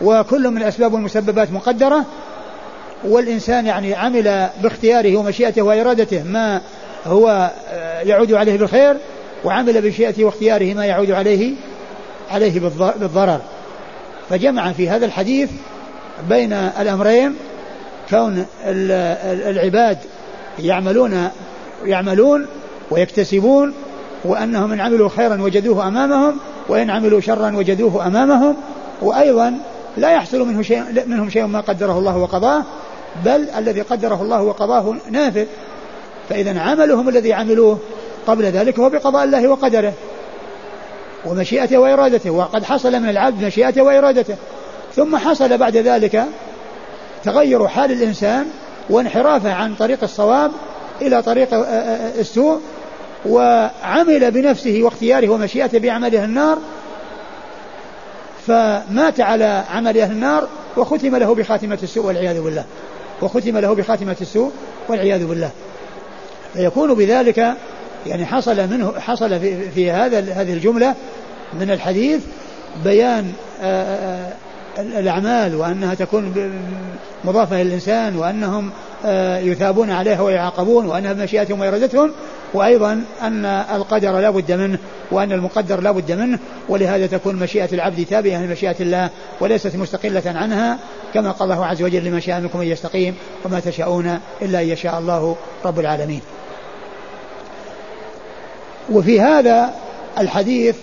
وكل 0.03 0.51
من 0.51 0.57
الأسباب 0.57 0.95
والمسببات 0.95 1.53
مقدرة 1.53 2.05
والإنسان 3.05 3.67
يعني 3.67 3.95
عمل 3.95 4.49
باختياره 4.63 5.17
ومشيئته 5.17 5.63
وإرادته 5.63 6.23
ما 6.23 6.61
هو 7.07 7.51
آه، 7.73 8.01
يعود 8.01 8.33
عليه 8.33 8.59
بالخير 8.59 8.97
وعمل 9.45 9.81
بمشيئته 9.81 10.25
واختياره 10.25 10.75
ما 10.75 10.87
يعود 10.87 11.11
عليه 11.11 11.55
عليه 12.31 12.61
بالضرر. 12.61 13.41
فجمع 14.31 14.73
في 14.73 14.89
هذا 14.89 15.07
الحديث 15.07 15.51
بين 16.29 16.53
الأمرين 16.53 17.35
كون 18.11 18.47
العباد 18.65 19.99
يعملون 20.59 21.29
يعملون 21.85 22.47
ويكتسبون 22.91 23.75
وأنهم 24.25 24.73
إن 24.73 24.81
عملوا 24.81 25.09
خيرا 25.09 25.43
وجدوه 25.43 25.89
أمامهم 25.89 26.37
وإن 26.69 26.91
عملوا 26.91 27.21
شرا 27.21 27.57
وجدوه 27.57 28.07
أمامهم 28.07 28.57
وأيضا 29.03 29.59
لا 29.97 30.11
يحصل 30.11 30.49
منه 30.49 30.63
شيء 30.63 30.83
منهم 31.07 31.31
شيء 31.31 31.47
ما 31.47 31.61
قدره 31.61 31.99
الله 31.99 32.17
وقضاه 32.17 32.65
بل 33.25 33.49
الذي 33.59 33.81
قدره 33.81 34.23
الله 34.23 34.43
وقضاه 34.43 34.95
نافذ. 35.11 35.47
فإذا 36.29 36.61
عملهم 36.61 37.09
الذي 37.09 37.33
عملوه 37.33 37.79
قبل 38.27 38.45
ذلك 38.45 38.79
هو 38.79 38.91
بقضاء 38.91 39.25
الله 39.25 39.49
وقدره 39.49 39.93
ومشيئته 41.27 41.79
وإرادته 41.79 42.31
وقد 42.31 42.65
حصل 42.65 43.01
من 43.01 43.09
العبد 43.09 43.45
مشيئته 43.45 43.83
وإرادته. 43.83 44.37
ثم 44.97 45.17
حصل 45.17 45.59
بعد 45.59 45.77
ذلك 45.77 46.25
تغير 47.25 47.69
حال 47.69 47.93
الإنسان 47.93 48.47
وانحرافه 48.91 49.53
عن 49.53 49.75
طريق 49.75 49.99
الصواب 50.03 50.51
إلى 51.03 51.23
طريق 51.23 51.49
السوء 52.19 52.61
وعمل 53.27 54.31
بنفسه 54.31 54.81
واختياره 54.83 55.29
ومشيئته 55.29 55.79
بعمله 55.79 56.25
النار. 56.25 56.59
فمات 58.47 59.21
على 59.21 59.65
عمل 59.71 59.99
أهل 59.99 60.13
النار 60.13 60.49
وختم 60.77 61.17
له 61.17 61.35
بخاتمة 61.35 61.79
السوء 61.83 62.07
والعياذ 62.07 62.41
بالله. 62.41 62.65
وختم 63.23 63.59
له 63.59 63.75
بخاتمة 63.75 64.17
السوء 64.21 64.53
والعياذ 64.89 65.27
بالله. 65.27 65.51
فيكون 66.55 66.95
بذلك 66.95 67.55
يعني 68.07 68.27
حصل 68.27 68.69
منه 68.69 69.01
حصل 69.01 69.41
في, 69.41 69.71
في 69.71 69.91
هذا 69.91 70.19
هذه 70.19 70.53
الجملة 70.53 70.95
من 71.61 71.71
الحديث 71.71 72.21
بيان 72.85 73.33
آه، 73.63 73.65
آه، 73.65 74.33
الأعمال 74.79 75.55
وأنها 75.55 75.95
تكون 75.95 76.51
مضافة 77.25 77.63
للإنسان 77.63 78.17
وأنهم 78.17 78.71
آه، 79.07 79.39
يثابون 79.39 79.91
عليها 79.91 80.21
ويعاقبون 80.21 80.87
وأنها 80.87 81.13
بمشيئتهم 81.13 81.61
وإرادتهم 81.61 82.13
وأيضا 82.55 83.05
أن 83.23 83.45
القدر 83.45 84.19
لا 84.21 84.31
بد 84.31 84.53
منه 84.53 84.79
وأن 85.11 85.33
المقدر 85.33 85.81
لا 85.81 85.91
بد 85.91 86.13
منه 86.13 86.39
ولهذا 86.69 87.07
تكون 87.07 87.37
مشيئة 87.37 87.69
العبد 87.73 88.07
تابعة 88.07 88.39
لمشيئة 88.39 88.77
الله 88.81 89.11
وليست 89.41 89.77
مستقلة 89.77 90.23
عنها 90.27 90.79
كما 91.15 91.31
قال 91.31 91.53
الله 91.53 91.67
عز 91.67 91.83
وجل 91.83 92.05
لمن 92.05 92.21
شاء 92.21 92.41
منكم 92.41 92.61
أن 92.61 92.67
يستقيم 92.67 93.15
وما 93.45 93.61
تشاءون 93.61 94.19
إلا 94.43 94.61
أن 94.61 94.69
يشاء 94.69 94.99
الله 94.99 95.37
رب 95.65 95.81
العالمين 95.81 96.21
وفي 98.91 99.21
هذا 99.21 99.75
الحديث 100.19 100.77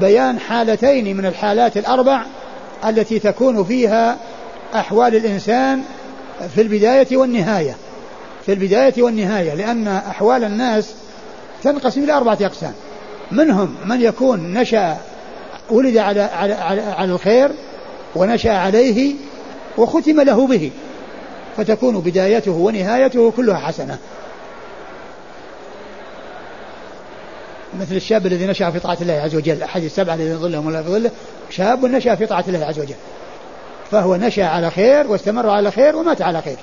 بيان 0.00 0.38
حالتين 0.38 1.16
من 1.16 1.26
الحالات 1.26 1.76
الأربع 1.76 2.22
التي 2.86 3.18
تكون 3.18 3.64
فيها 3.64 4.18
أحوال 4.74 5.16
الإنسان 5.16 5.82
في 6.54 6.60
البداية 6.62 7.16
والنهاية 7.16 7.76
في 8.46 8.52
البداية 8.52 9.02
والنهاية 9.02 9.54
لأن 9.54 9.88
أحوال 9.88 10.44
الناس 10.44 10.94
تنقسم 11.62 12.04
إلى 12.04 12.12
أربعة 12.12 12.38
أقسام. 12.40 12.72
منهم 13.30 13.74
من 13.84 14.00
يكون 14.00 14.54
نشأ 14.54 14.96
ولد 15.70 15.96
على 15.96 16.20
على 16.20 16.54
على, 16.54 16.82
على 16.82 17.12
الخير 17.12 17.50
ونشأ 18.16 18.52
عليه 18.52 19.14
وختم 19.78 20.20
له 20.20 20.46
به 20.46 20.70
فتكون 21.56 22.00
بدايته 22.00 22.52
ونهايته 22.52 23.32
كلها 23.36 23.56
حسنة. 23.56 23.98
مثل 27.80 27.96
الشاب 27.96 28.26
الذي 28.26 28.46
نشأ 28.46 28.70
في 28.70 28.78
طاعة 28.78 28.98
الله 29.00 29.12
عز 29.12 29.34
وجل 29.34 29.62
أحد 29.62 29.82
السبعة 29.82 30.14
الذين 30.14 30.38
ظلهم 30.38 30.68
الله 30.68 30.82
في 30.82 30.88
ظله 30.88 31.10
شاب 31.56 31.84
نشأ 31.84 32.14
في 32.14 32.26
طاعة 32.26 32.44
الله 32.48 32.66
عز 32.66 32.78
وجل. 32.78 32.94
فهو 33.90 34.16
نشأ 34.16 34.44
على 34.44 34.70
خير 34.70 35.06
واستمر 35.06 35.48
على 35.48 35.70
خير 35.70 35.96
ومات 35.96 36.22
على 36.22 36.42
خير. 36.42 36.56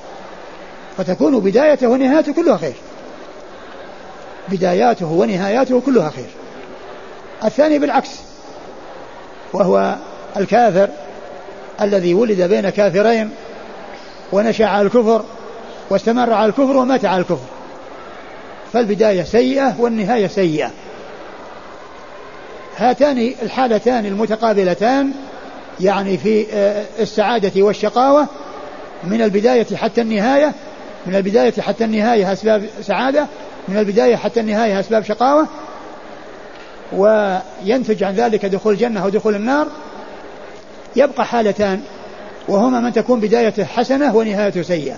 فتكون 0.97 1.39
بدايته 1.39 1.87
ونهايته 1.87 2.33
كلها 2.33 2.57
خير. 2.57 2.73
بداياته 4.49 5.05
ونهاياته 5.05 5.81
كلها 5.85 6.09
خير. 6.09 6.29
الثاني 7.43 7.79
بالعكس 7.79 8.09
وهو 9.53 9.95
الكافر 10.37 10.89
الذي 11.81 12.13
ولد 12.13 12.41
بين 12.41 12.69
كافرين 12.69 13.29
ونشأ 14.31 14.65
على 14.65 14.81
الكفر 14.81 15.23
واستمر 15.89 16.33
على 16.33 16.49
الكفر 16.49 16.77
ومات 16.77 17.05
على 17.05 17.21
الكفر. 17.21 17.45
فالبداية 18.73 19.23
سيئة 19.23 19.75
والنهاية 19.79 20.27
سيئة. 20.27 20.71
هاتان 22.79 23.33
الحالتان 23.41 24.05
المتقابلتان 24.05 25.11
يعني 25.79 26.17
في 26.17 26.45
آه، 26.53 26.85
السعادة 26.99 27.61
والشقاوة 27.61 28.27
من 29.03 29.21
البداية 29.21 29.75
حتى 29.75 30.01
النهاية 30.01 30.53
من 31.05 31.15
البداية 31.15 31.53
حتى 31.61 31.85
النهاية 31.85 32.33
أسباب 32.33 32.65
سعادة 32.81 33.27
من 33.67 33.77
البداية 33.77 34.15
حتى 34.15 34.39
النهاية 34.39 34.79
أسباب 34.79 35.03
شقاوة 35.03 35.47
وينتج 36.93 38.03
عن 38.03 38.13
ذلك 38.13 38.45
دخول 38.45 38.73
الجنة 38.73 39.03
أو 39.03 39.09
دخول 39.09 39.35
النار. 39.35 39.67
يبقى 40.95 41.25
حالتان 41.25 41.81
وهما 42.47 42.79
من 42.79 42.93
تكون 42.93 43.19
بدايته 43.19 43.65
حسنة 43.65 44.15
ونهايته 44.15 44.61
سيئة. 44.61 44.97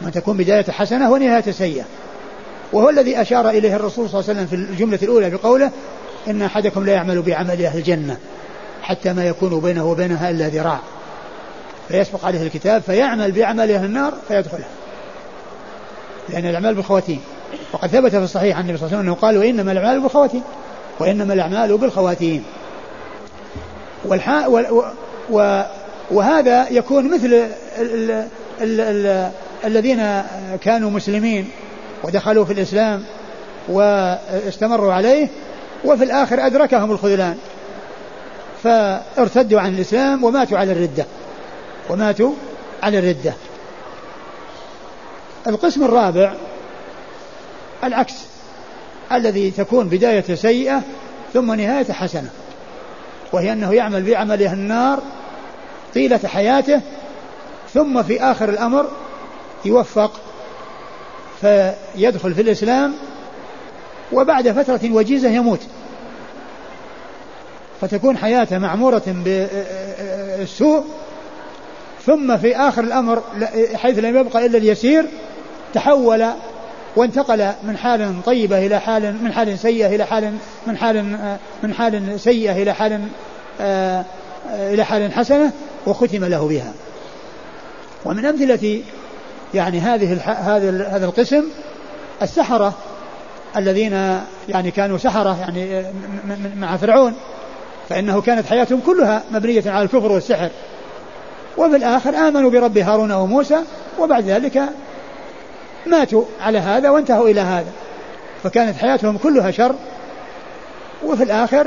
من 0.00 0.12
تكون 0.12 0.36
بدايته 0.36 0.72
حسنة 0.72 1.10
ونهايته 1.10 1.52
سيئة. 1.52 1.84
وهو 2.72 2.90
الذي 2.90 3.20
أشار 3.20 3.50
إليه 3.50 3.76
الرسول 3.76 4.08
صلى 4.08 4.20
الله 4.20 4.30
عليه 4.30 4.40
وسلم 4.40 4.46
في 4.46 4.72
الجملة 4.72 4.98
الأولى 5.02 5.30
بقوله 5.30 5.70
إن 6.28 6.42
أحدكم 6.42 6.84
لا 6.84 6.92
يعمل 6.92 7.22
بعمل 7.22 7.64
أهل 7.64 7.78
الجنة 7.78 8.16
حتى 8.82 9.12
ما 9.12 9.24
يكون 9.24 9.60
بينه 9.60 9.86
وبينها 9.90 10.30
إلا 10.30 10.48
ذراع. 10.48 10.80
فيسبق 11.88 12.24
عليه 12.24 12.42
الكتاب 12.42 12.82
فيعمل 12.82 13.32
بعمل 13.32 13.70
أهل 13.70 13.84
النار 13.84 14.14
فيدخلها 14.28 14.68
لأن 16.28 16.46
الأعمال 16.46 16.74
بالخواتيم. 16.74 17.20
وقد 17.72 17.88
ثبت 17.88 18.10
في 18.10 18.18
الصحيح 18.18 18.56
عن 18.56 18.62
النبي 18.62 18.78
صلى 18.78 18.86
الله 18.86 18.98
عليه 18.98 19.08
وسلم 19.08 19.12
أنه 19.12 19.20
قال 19.22 19.38
وإنما 19.38 19.72
الأعمال 19.72 20.00
بالخواتيم. 20.00 20.42
وإنما 20.98 21.34
الأعمال 21.34 21.78
بالخواتيم. 21.78 22.44
والحا 24.04 24.46
و 24.46 24.82
و 25.30 25.62
وهذا 26.10 26.68
يكون 26.68 27.14
مثل 27.14 27.26
ال 27.26 27.50
ال 27.80 28.10
ال 28.60 28.80
ال 28.80 29.30
الذين 29.64 30.22
كانوا 30.60 30.90
مسلمين 30.90 31.50
ودخلوا 32.04 32.44
في 32.44 32.52
الإسلام 32.52 33.04
واستمروا 33.68 34.92
عليه 34.92 35.28
وفي 35.84 36.04
الآخر 36.04 36.46
أدركهم 36.46 36.90
الخذلان. 36.90 37.38
فارتدوا 38.62 39.60
عن 39.60 39.74
الإسلام 39.74 40.24
وماتوا 40.24 40.58
على 40.58 40.72
الردة. 40.72 41.06
وماتوا 41.90 42.32
على 42.82 42.98
الردة. 42.98 43.32
القسم 45.46 45.84
الرابع 45.84 46.34
العكس 47.84 48.14
الذي 49.12 49.50
تكون 49.50 49.88
بداية 49.88 50.34
سيئة 50.34 50.82
ثم 51.34 51.52
نهاية 51.52 51.92
حسنة. 51.92 52.30
وهي 53.32 53.52
أنه 53.52 53.74
يعمل 53.74 54.02
بعمله 54.02 54.52
النار 54.52 55.02
طيلة 55.94 56.20
حياته 56.26 56.80
ثم 57.74 58.02
في 58.02 58.22
آخر 58.22 58.48
الأمر 58.48 58.86
يوفق 59.64 60.20
فيدخل 61.40 62.34
في 62.34 62.40
الإسلام 62.42 62.94
وبعد 64.12 64.50
فترة 64.50 64.80
وجيزة 64.92 65.28
يموت. 65.28 65.60
فتكون 67.80 68.16
حياته 68.16 68.58
معمورة 68.58 69.02
بالسوء 69.06 70.84
ثم 72.06 72.36
في 72.36 72.56
آخر 72.56 72.84
الأمر 72.84 73.22
حيث 73.74 73.98
لم 73.98 74.16
يبقى 74.16 74.46
إلا 74.46 74.58
اليسير 74.58 75.06
تحول 75.74 76.26
وانتقل 76.96 77.52
من 77.62 77.76
حال 77.76 78.14
طيبة 78.26 78.66
إلى 78.66 78.80
حال 78.80 79.24
من 79.24 79.32
حال 79.32 79.58
سيئة 79.58 79.94
إلى 79.94 80.04
حال 80.04 80.34
من 80.66 80.76
حال 80.76 81.16
من 81.62 81.74
حال 81.74 82.20
سيئة 82.20 82.62
إلى 82.62 82.72
حال 82.72 83.00
آه، 83.60 84.04
إلى 84.50 84.84
حال 84.84 85.12
حسنة 85.12 85.52
وختم 85.86 86.24
له 86.24 86.48
بها. 86.48 86.72
ومن 88.04 88.24
أمثلة 88.24 88.82
يعني 89.54 89.80
هذه 89.80 90.20
هذا 90.26 90.86
هذا 90.90 91.04
القسم 91.04 91.44
السحرة. 92.22 92.74
الذين 93.56 94.20
يعني 94.48 94.70
كانوا 94.70 94.98
سحرة 94.98 95.36
يعني 95.40 95.84
مع 96.56 96.76
فرعون 96.76 97.14
فإنه 97.88 98.20
كانت 98.20 98.46
حياتهم 98.46 98.80
كلها 98.80 99.22
مبنية 99.30 99.62
على 99.66 99.82
الكفر 99.82 100.12
والسحر. 100.12 100.50
وفي 101.56 101.76
الآخر 101.76 102.14
آمنوا 102.14 102.50
برب 102.50 102.78
هارون 102.78 103.12
وموسى 103.12 103.58
وبعد 103.98 104.24
ذلك 104.24 104.62
ماتوا 105.86 106.24
على 106.40 106.58
هذا 106.58 106.90
وانتهوا 106.90 107.28
إلى 107.28 107.40
هذا. 107.40 107.72
فكانت 108.42 108.76
حياتهم 108.76 109.18
كلها 109.18 109.50
شر. 109.50 109.74
وفي 111.04 111.22
الآخر 111.22 111.66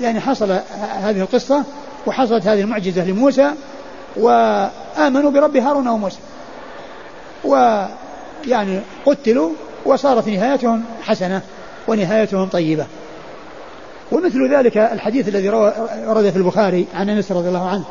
يعني 0.00 0.20
حصل 0.20 0.50
هذه 1.02 1.20
القصة 1.20 1.64
وحصلت 2.06 2.46
هذه 2.46 2.60
المعجزة 2.60 3.04
لموسى 3.04 3.50
وآمنوا 4.16 5.30
برب 5.30 5.56
هارون 5.56 5.88
وموسى. 5.88 6.18
ويعني 7.44 8.80
قتلوا 9.06 9.50
وصارت 9.84 10.28
نهايتهم 10.28 10.84
حسنة 11.02 11.42
ونهايتهم 11.88 12.48
طيبة. 12.48 12.86
ومثل 14.12 14.54
ذلك 14.54 14.76
الحديث 14.76 15.28
الذي 15.28 15.48
ورد 15.48 16.30
في 16.30 16.36
البخاري 16.36 16.86
عن 16.94 17.10
أنس 17.10 17.32
رضي 17.32 17.48
الله 17.48 17.68
عنه 17.68 17.84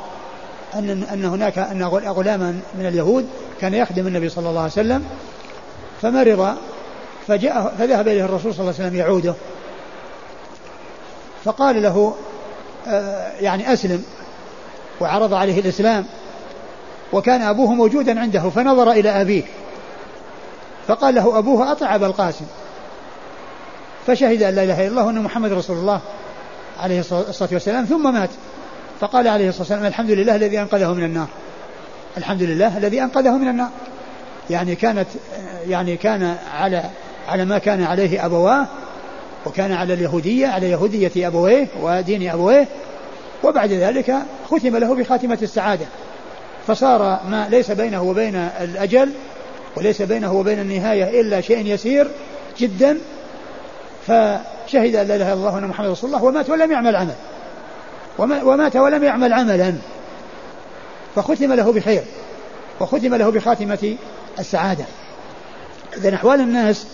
ان 0.76 1.04
أن 1.14 1.26
هناك 1.26 1.58
أن 1.58 1.84
غلاما 1.84 2.60
من 2.80 2.86
اليهود 2.86 3.28
كان 3.62 3.74
يخدم 3.74 4.08
النبي 4.08 4.30
صلى 4.30 4.50
الله 4.50 4.62
عليه 4.62 4.72
وسلم 4.72 5.06
فمرض 6.02 6.56
فجاء 7.28 7.76
فذهب 7.80 8.08
إليه 8.08 8.26
الرسول 8.26 8.54
صلى 8.54 8.62
الله 8.62 8.74
عليه 8.80 8.88
وسلم 8.88 9.00
يعوده. 9.00 9.36
فقال 11.44 11.84
له 11.84 12.16
آه، 12.88 13.32
يعني 13.40 13.74
أسلم 13.74 14.04
وعرض 15.00 15.34
عليه 15.34 15.60
الإسلام 15.60 16.06
وكان 17.14 17.42
أبوه 17.42 17.74
موجودا 17.74 18.20
عنده 18.20 18.50
فنظر 18.50 18.92
إلى 18.92 19.10
ابيه 19.10 19.44
فقال 20.88 21.16
له 21.16 21.38
أبوه 21.38 21.72
أطع 21.72 21.96
أبا 21.96 22.06
القاسم. 22.06 22.46
فشهد 24.08 24.44
أن 24.44 24.56
لا 24.56 24.64
إله 24.64 24.82
إلا 24.82 24.88
الله 24.88 25.06
وأن 25.06 25.22
محمد 25.22 25.52
رسول 25.52 25.78
الله 25.78 26.02
عليه 26.80 27.00
الصلاه 27.00 27.50
والسلام 27.52 27.86
ثم 27.86 28.14
مات. 28.14 28.30
فقال 29.00 29.28
عليه 29.28 29.50
الصلاة 29.50 29.62
والسلام 29.62 29.86
الحمد 29.86 30.12
لله 30.12 30.36
الذي 30.36 30.62
أنقذه 30.62 30.94
من 30.94 31.04
النار. 31.04 31.28
الحمد 32.18 32.44
لله 32.44 32.78
الذي 32.78 33.04
أنقذه 33.04 33.38
من 33.38 33.48
النار. 33.48 33.70
يعني 34.50 34.76
كانت 34.76 35.08
يعني 35.68 35.98
كان 35.98 36.36
على 36.54 36.84
على 37.28 37.46
ما 37.46 37.58
كان 37.58 37.84
عليه 37.84 38.26
أبواه 38.26 38.68
وكان 39.46 39.72
على 39.72 39.94
اليهوديه 39.94 40.48
على 40.48 40.72
يهودية 40.72 41.28
أبويه 41.28 41.68
ودين 41.82 42.30
أبويه. 42.30 42.68
وبعد 43.44 43.72
ذلك 43.72 44.16
ختم 44.50 44.78
له 44.78 44.96
بخاتمة 44.96 45.38
السعادة. 45.42 45.86
فصار 46.68 47.20
ما 47.30 47.48
ليس 47.50 47.72
بينه 47.72 48.04
وبين 48.04 48.36
الأجل 48.36 49.12
وليس 49.78 50.02
بينه 50.02 50.34
وبين 50.34 50.60
النهاية 50.60 51.22
إلا 51.22 51.42
شيء 51.42 51.66
يسير 51.66 52.08
جدا 52.58 52.98
فشهد 54.08 54.96
أن 54.96 55.08
لا 55.08 55.16
إله 55.16 55.16
إلا 55.16 55.34
الله 55.34 55.56
وأن 55.56 55.68
محمد 55.68 55.90
رسول 55.90 56.10
الله 56.10 56.24
ومات 56.24 56.50
ولم 56.50 56.72
يعمل 56.72 56.96
عمل. 56.96 57.16
ومات 58.20 58.76
ولم 58.76 59.04
يعمل 59.04 59.34
عملا. 59.34 59.74
فختم 61.16 61.54
له 61.54 61.72
بخير 61.72 62.04
وختم 62.80 63.16
له 63.16 63.30
بخاتمة 63.30 63.96
السعادة. 64.40 64.86
إذا 65.98 66.16
أحوال 66.16 66.40
الناس 66.40 66.86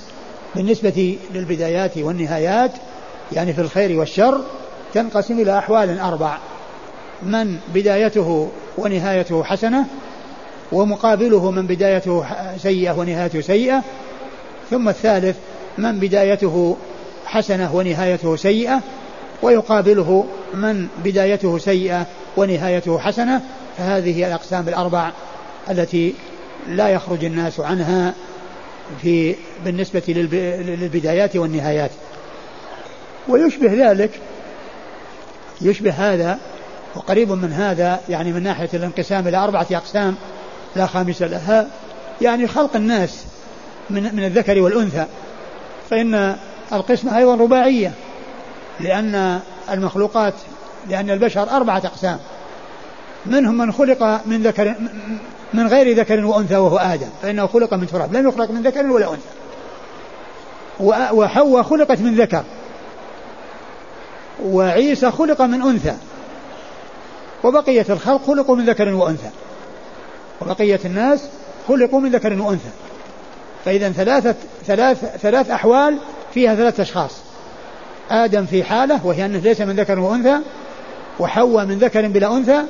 بالنسبة 0.56 1.18
للبدايات 1.34 1.98
والنهايات 1.98 2.72
يعني 3.32 3.54
في 3.54 3.62
الخير 3.62 4.00
والشر 4.00 4.42
تنقسم 4.94 5.40
إلى 5.40 5.58
أحوال 5.58 6.00
أربع. 6.00 6.38
من 7.24 7.58
بدايته 7.74 8.50
ونهايته 8.78 9.44
حسنة 9.44 9.86
ومقابله 10.72 11.52
من 11.52 11.68
بدايته 11.68 12.26
سيئة 12.58 12.92
ونهايته 12.92 13.42
سيئة 13.42 13.84
ثم 14.70 14.90
الثالث 14.90 15.36
من 15.78 16.00
بدايته 16.00 16.78
حسنة 17.26 17.76
ونهايته 17.76 18.36
سيئة 18.36 18.82
ويقابله 19.42 20.26
من 20.54 20.88
بدايته 21.04 21.58
سيئة 21.58 22.06
ونهايته 22.38 23.00
حسنة 23.00 23.42
فهذه 23.78 24.18
هي 24.18 24.28
الأقسام 24.28 24.70
الأربع 24.70 25.12
التي 25.70 26.14
لا 26.68 26.90
يخرج 26.90 27.26
الناس 27.26 27.60
عنها 27.60 28.14
في 29.02 29.36
بالنسبة 29.66 30.02
للبدايات 30.08 31.36
والنهايات. 31.36 31.92
ويشبه 33.28 33.92
ذلك 33.92 34.12
يشبه 35.62 35.92
هذا 35.92 36.40
وقريب 36.96 37.32
من 37.32 37.54
هذا 37.54 38.00
يعني 38.10 38.34
من 38.34 38.44
ناحية 38.44 38.70
الانقسام 38.74 39.28
إلى 39.28 39.38
أربعة 39.38 39.68
أقسام 39.72 40.16
لا 40.76 40.86
خامس 40.86 41.22
لها 41.22 41.68
يعني 42.22 42.48
خلق 42.48 42.76
الناس 42.76 43.24
من 43.90 44.04
من 44.16 44.26
الذكر 44.26 44.62
والأنثى. 44.62 45.06
فإن 45.90 46.36
القسمة 46.74 47.18
أيضا 47.18 47.36
رباعية 47.36 47.92
لأن 48.80 49.40
المخلوقات 49.72 50.34
لأن 50.90 51.10
البشر 51.10 51.50
أربعة 51.50 51.82
أقسام. 51.86 52.20
منهم 53.26 53.58
من 53.58 53.72
خلق 53.72 54.22
من 54.26 54.44
ذكر 54.44 54.76
من 55.54 55.68
غير 55.68 56.00
ذكر 56.00 56.26
وأنثى 56.26 56.58
وهو 56.58 56.78
آدم 56.78 57.08
فإنه 57.22 57.48
خلق 57.48 57.74
من 57.74 57.88
تراب 57.88 58.14
لم 58.16 58.28
يخلق 58.28 58.52
من 58.52 58.62
ذكر 58.62 58.86
ولا 58.86 59.10
أنثى. 59.10 59.30
وحواء 61.14 61.64
خلقت 61.64 62.00
من 62.00 62.16
ذكر 62.16 62.44
وعيسى 64.44 65.12
خلق 65.12 65.42
من 65.42 65.62
أنثى 65.62 65.96
وبقية 67.44 67.86
الخلق 67.90 68.26
خلقوا 68.28 68.56
من 68.56 68.66
ذكر 68.66 68.94
وأنثى. 68.94 69.30
وبقية 70.42 70.80
الناس 70.86 71.28
خلقوا 71.68 72.00
من 72.00 72.12
ذكر 72.12 72.42
وأنثى. 72.42 72.70
فإذا 73.66 73.90
ثلاثة 73.90 74.36
ثلاث 74.66 75.18
ثلاث 75.22 75.52
أحوال 75.52 75.98
فيها 76.34 76.56
ثلاثة 76.56 76.84
أشخاص. 76.84 77.12
آدم 78.12 78.46
في 78.46 78.64
حالة 78.64 79.06
وهي 79.06 79.26
أنه 79.26 79.40
ليس 79.40 79.62
من 79.62 79.76
ذكر 79.76 80.00
وأنثى 80.00 80.38
وحواء 81.20 81.66
من 81.66 81.80
ذكر 81.80 82.08
بلا 82.08 82.38
أنثى 82.38 82.64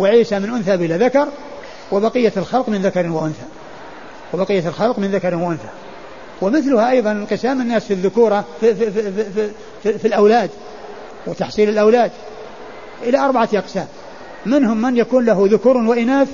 وعيسى 0.00 0.38
من 0.38 0.50
أنثى 0.50 0.76
بلا 0.76 0.96
ذكر 0.96 1.28
وبقية 1.92 2.32
الخلق 2.36 2.68
من 2.68 2.82
ذكر 2.82 3.06
وأنثى. 3.10 3.46
وبقية 4.34 4.68
الخلق 4.68 4.98
من 4.98 5.10
ذكر 5.10 5.34
وأنثى. 5.34 5.68
ومثلها 6.42 6.90
أيضا 6.90 7.12
انقسام 7.12 7.60
الناس 7.60 7.84
في 7.84 7.94
الذكورة 7.94 8.44
في, 8.60 8.74
في, 8.74 8.90
في, 8.90 9.12
في, 9.12 9.50
في, 9.82 9.98
في 9.98 10.08
الأولاد 10.08 10.50
وتحصيل 11.26 11.68
الأولاد. 11.68 12.10
إلى 13.02 13.18
أربعة 13.18 13.48
أقسام. 13.54 13.86
منهم 14.46 14.82
من 14.82 14.96
يكون 14.96 15.24
له 15.24 15.48
ذكور 15.50 15.76
وإناث 15.76 16.28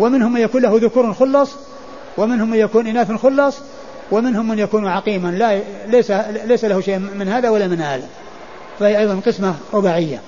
ومنهم 0.00 0.32
من 0.32 0.40
يكون 0.40 0.62
له 0.62 0.78
ذكور 0.82 1.14
خلص 1.14 1.50
ومنهم 2.18 2.50
من 2.50 2.58
يكون 2.58 2.86
إناث 2.86 3.12
خلص 3.12 3.56
ومنهم 4.10 4.48
من 4.48 4.58
يكون 4.58 4.86
عقيما. 4.86 5.28
لا 5.28 5.60
ليس 5.86 6.10
ليس 6.44 6.64
له 6.64 6.80
شيء 6.80 6.98
من 6.98 7.28
هذا 7.28 7.50
ولا 7.50 7.66
من 7.66 7.80
هذا. 7.80 8.08
فهي 8.78 8.98
أيضا 8.98 9.20
قسمة 9.26 9.54
رباعية. 9.74 10.20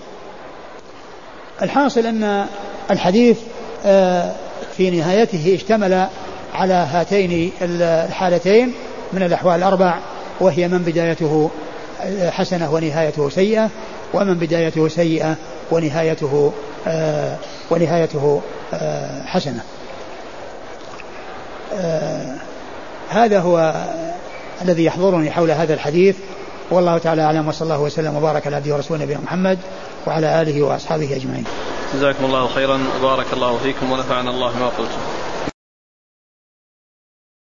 الحاصل 1.63 2.07
أن 2.07 2.47
الحديث 2.91 3.39
آه، 3.87 4.33
في 4.77 4.91
نهايته 4.91 5.55
اشتمل 5.55 6.07
على 6.55 6.75
هاتين 6.75 7.53
الحالتين 7.63 8.73
من 9.13 9.23
الأحوال 9.23 9.59
الأربع 9.59 9.99
وهي 10.41 10.69
من 10.69 10.79
بدايته 10.79 11.51
حسنة 12.31 12.75
ونهايته 12.75 13.29
سيئة 13.29 13.71
ومن 14.15 14.35
بدايته 14.35 14.89
سيئة 14.89 15.37
ونهايته 15.71 16.53
آه 16.57 16.70
ونهايته 17.71 18.43
آه 18.75 19.23
حسنة 19.27 19.63
آه 21.75 22.35
هذا 23.09 23.41
هو 23.41 23.75
الذي 24.63 24.85
يحضرني 24.85 25.31
حول 25.31 25.51
هذا 25.51 25.75
الحديث 25.75 26.17
والله 26.71 26.99
تعالى 26.99 27.23
أعلم 27.23 27.49
وصلى 27.49 27.63
الله 27.63 27.81
وسلم 27.81 28.17
وبارك 28.17 28.47
على 28.47 28.57
عبده 28.57 28.75
ورسوله 28.75 29.03
نبينا 29.03 29.21
محمد 29.21 29.59
وعلى 30.07 30.43
آله 30.43 30.63
وأصحابه 30.63 31.17
أجمعين. 31.17 31.45
جزاكم 31.95 32.25
الله 32.25 32.47
خيرا 32.47 32.81
وبارك 33.01 33.27
الله 33.33 33.59
فيكم 33.59 33.93
ونفعنا 33.93 34.31
الله 34.31 34.59
ما 34.59 34.67
قلتم. 34.67 35.01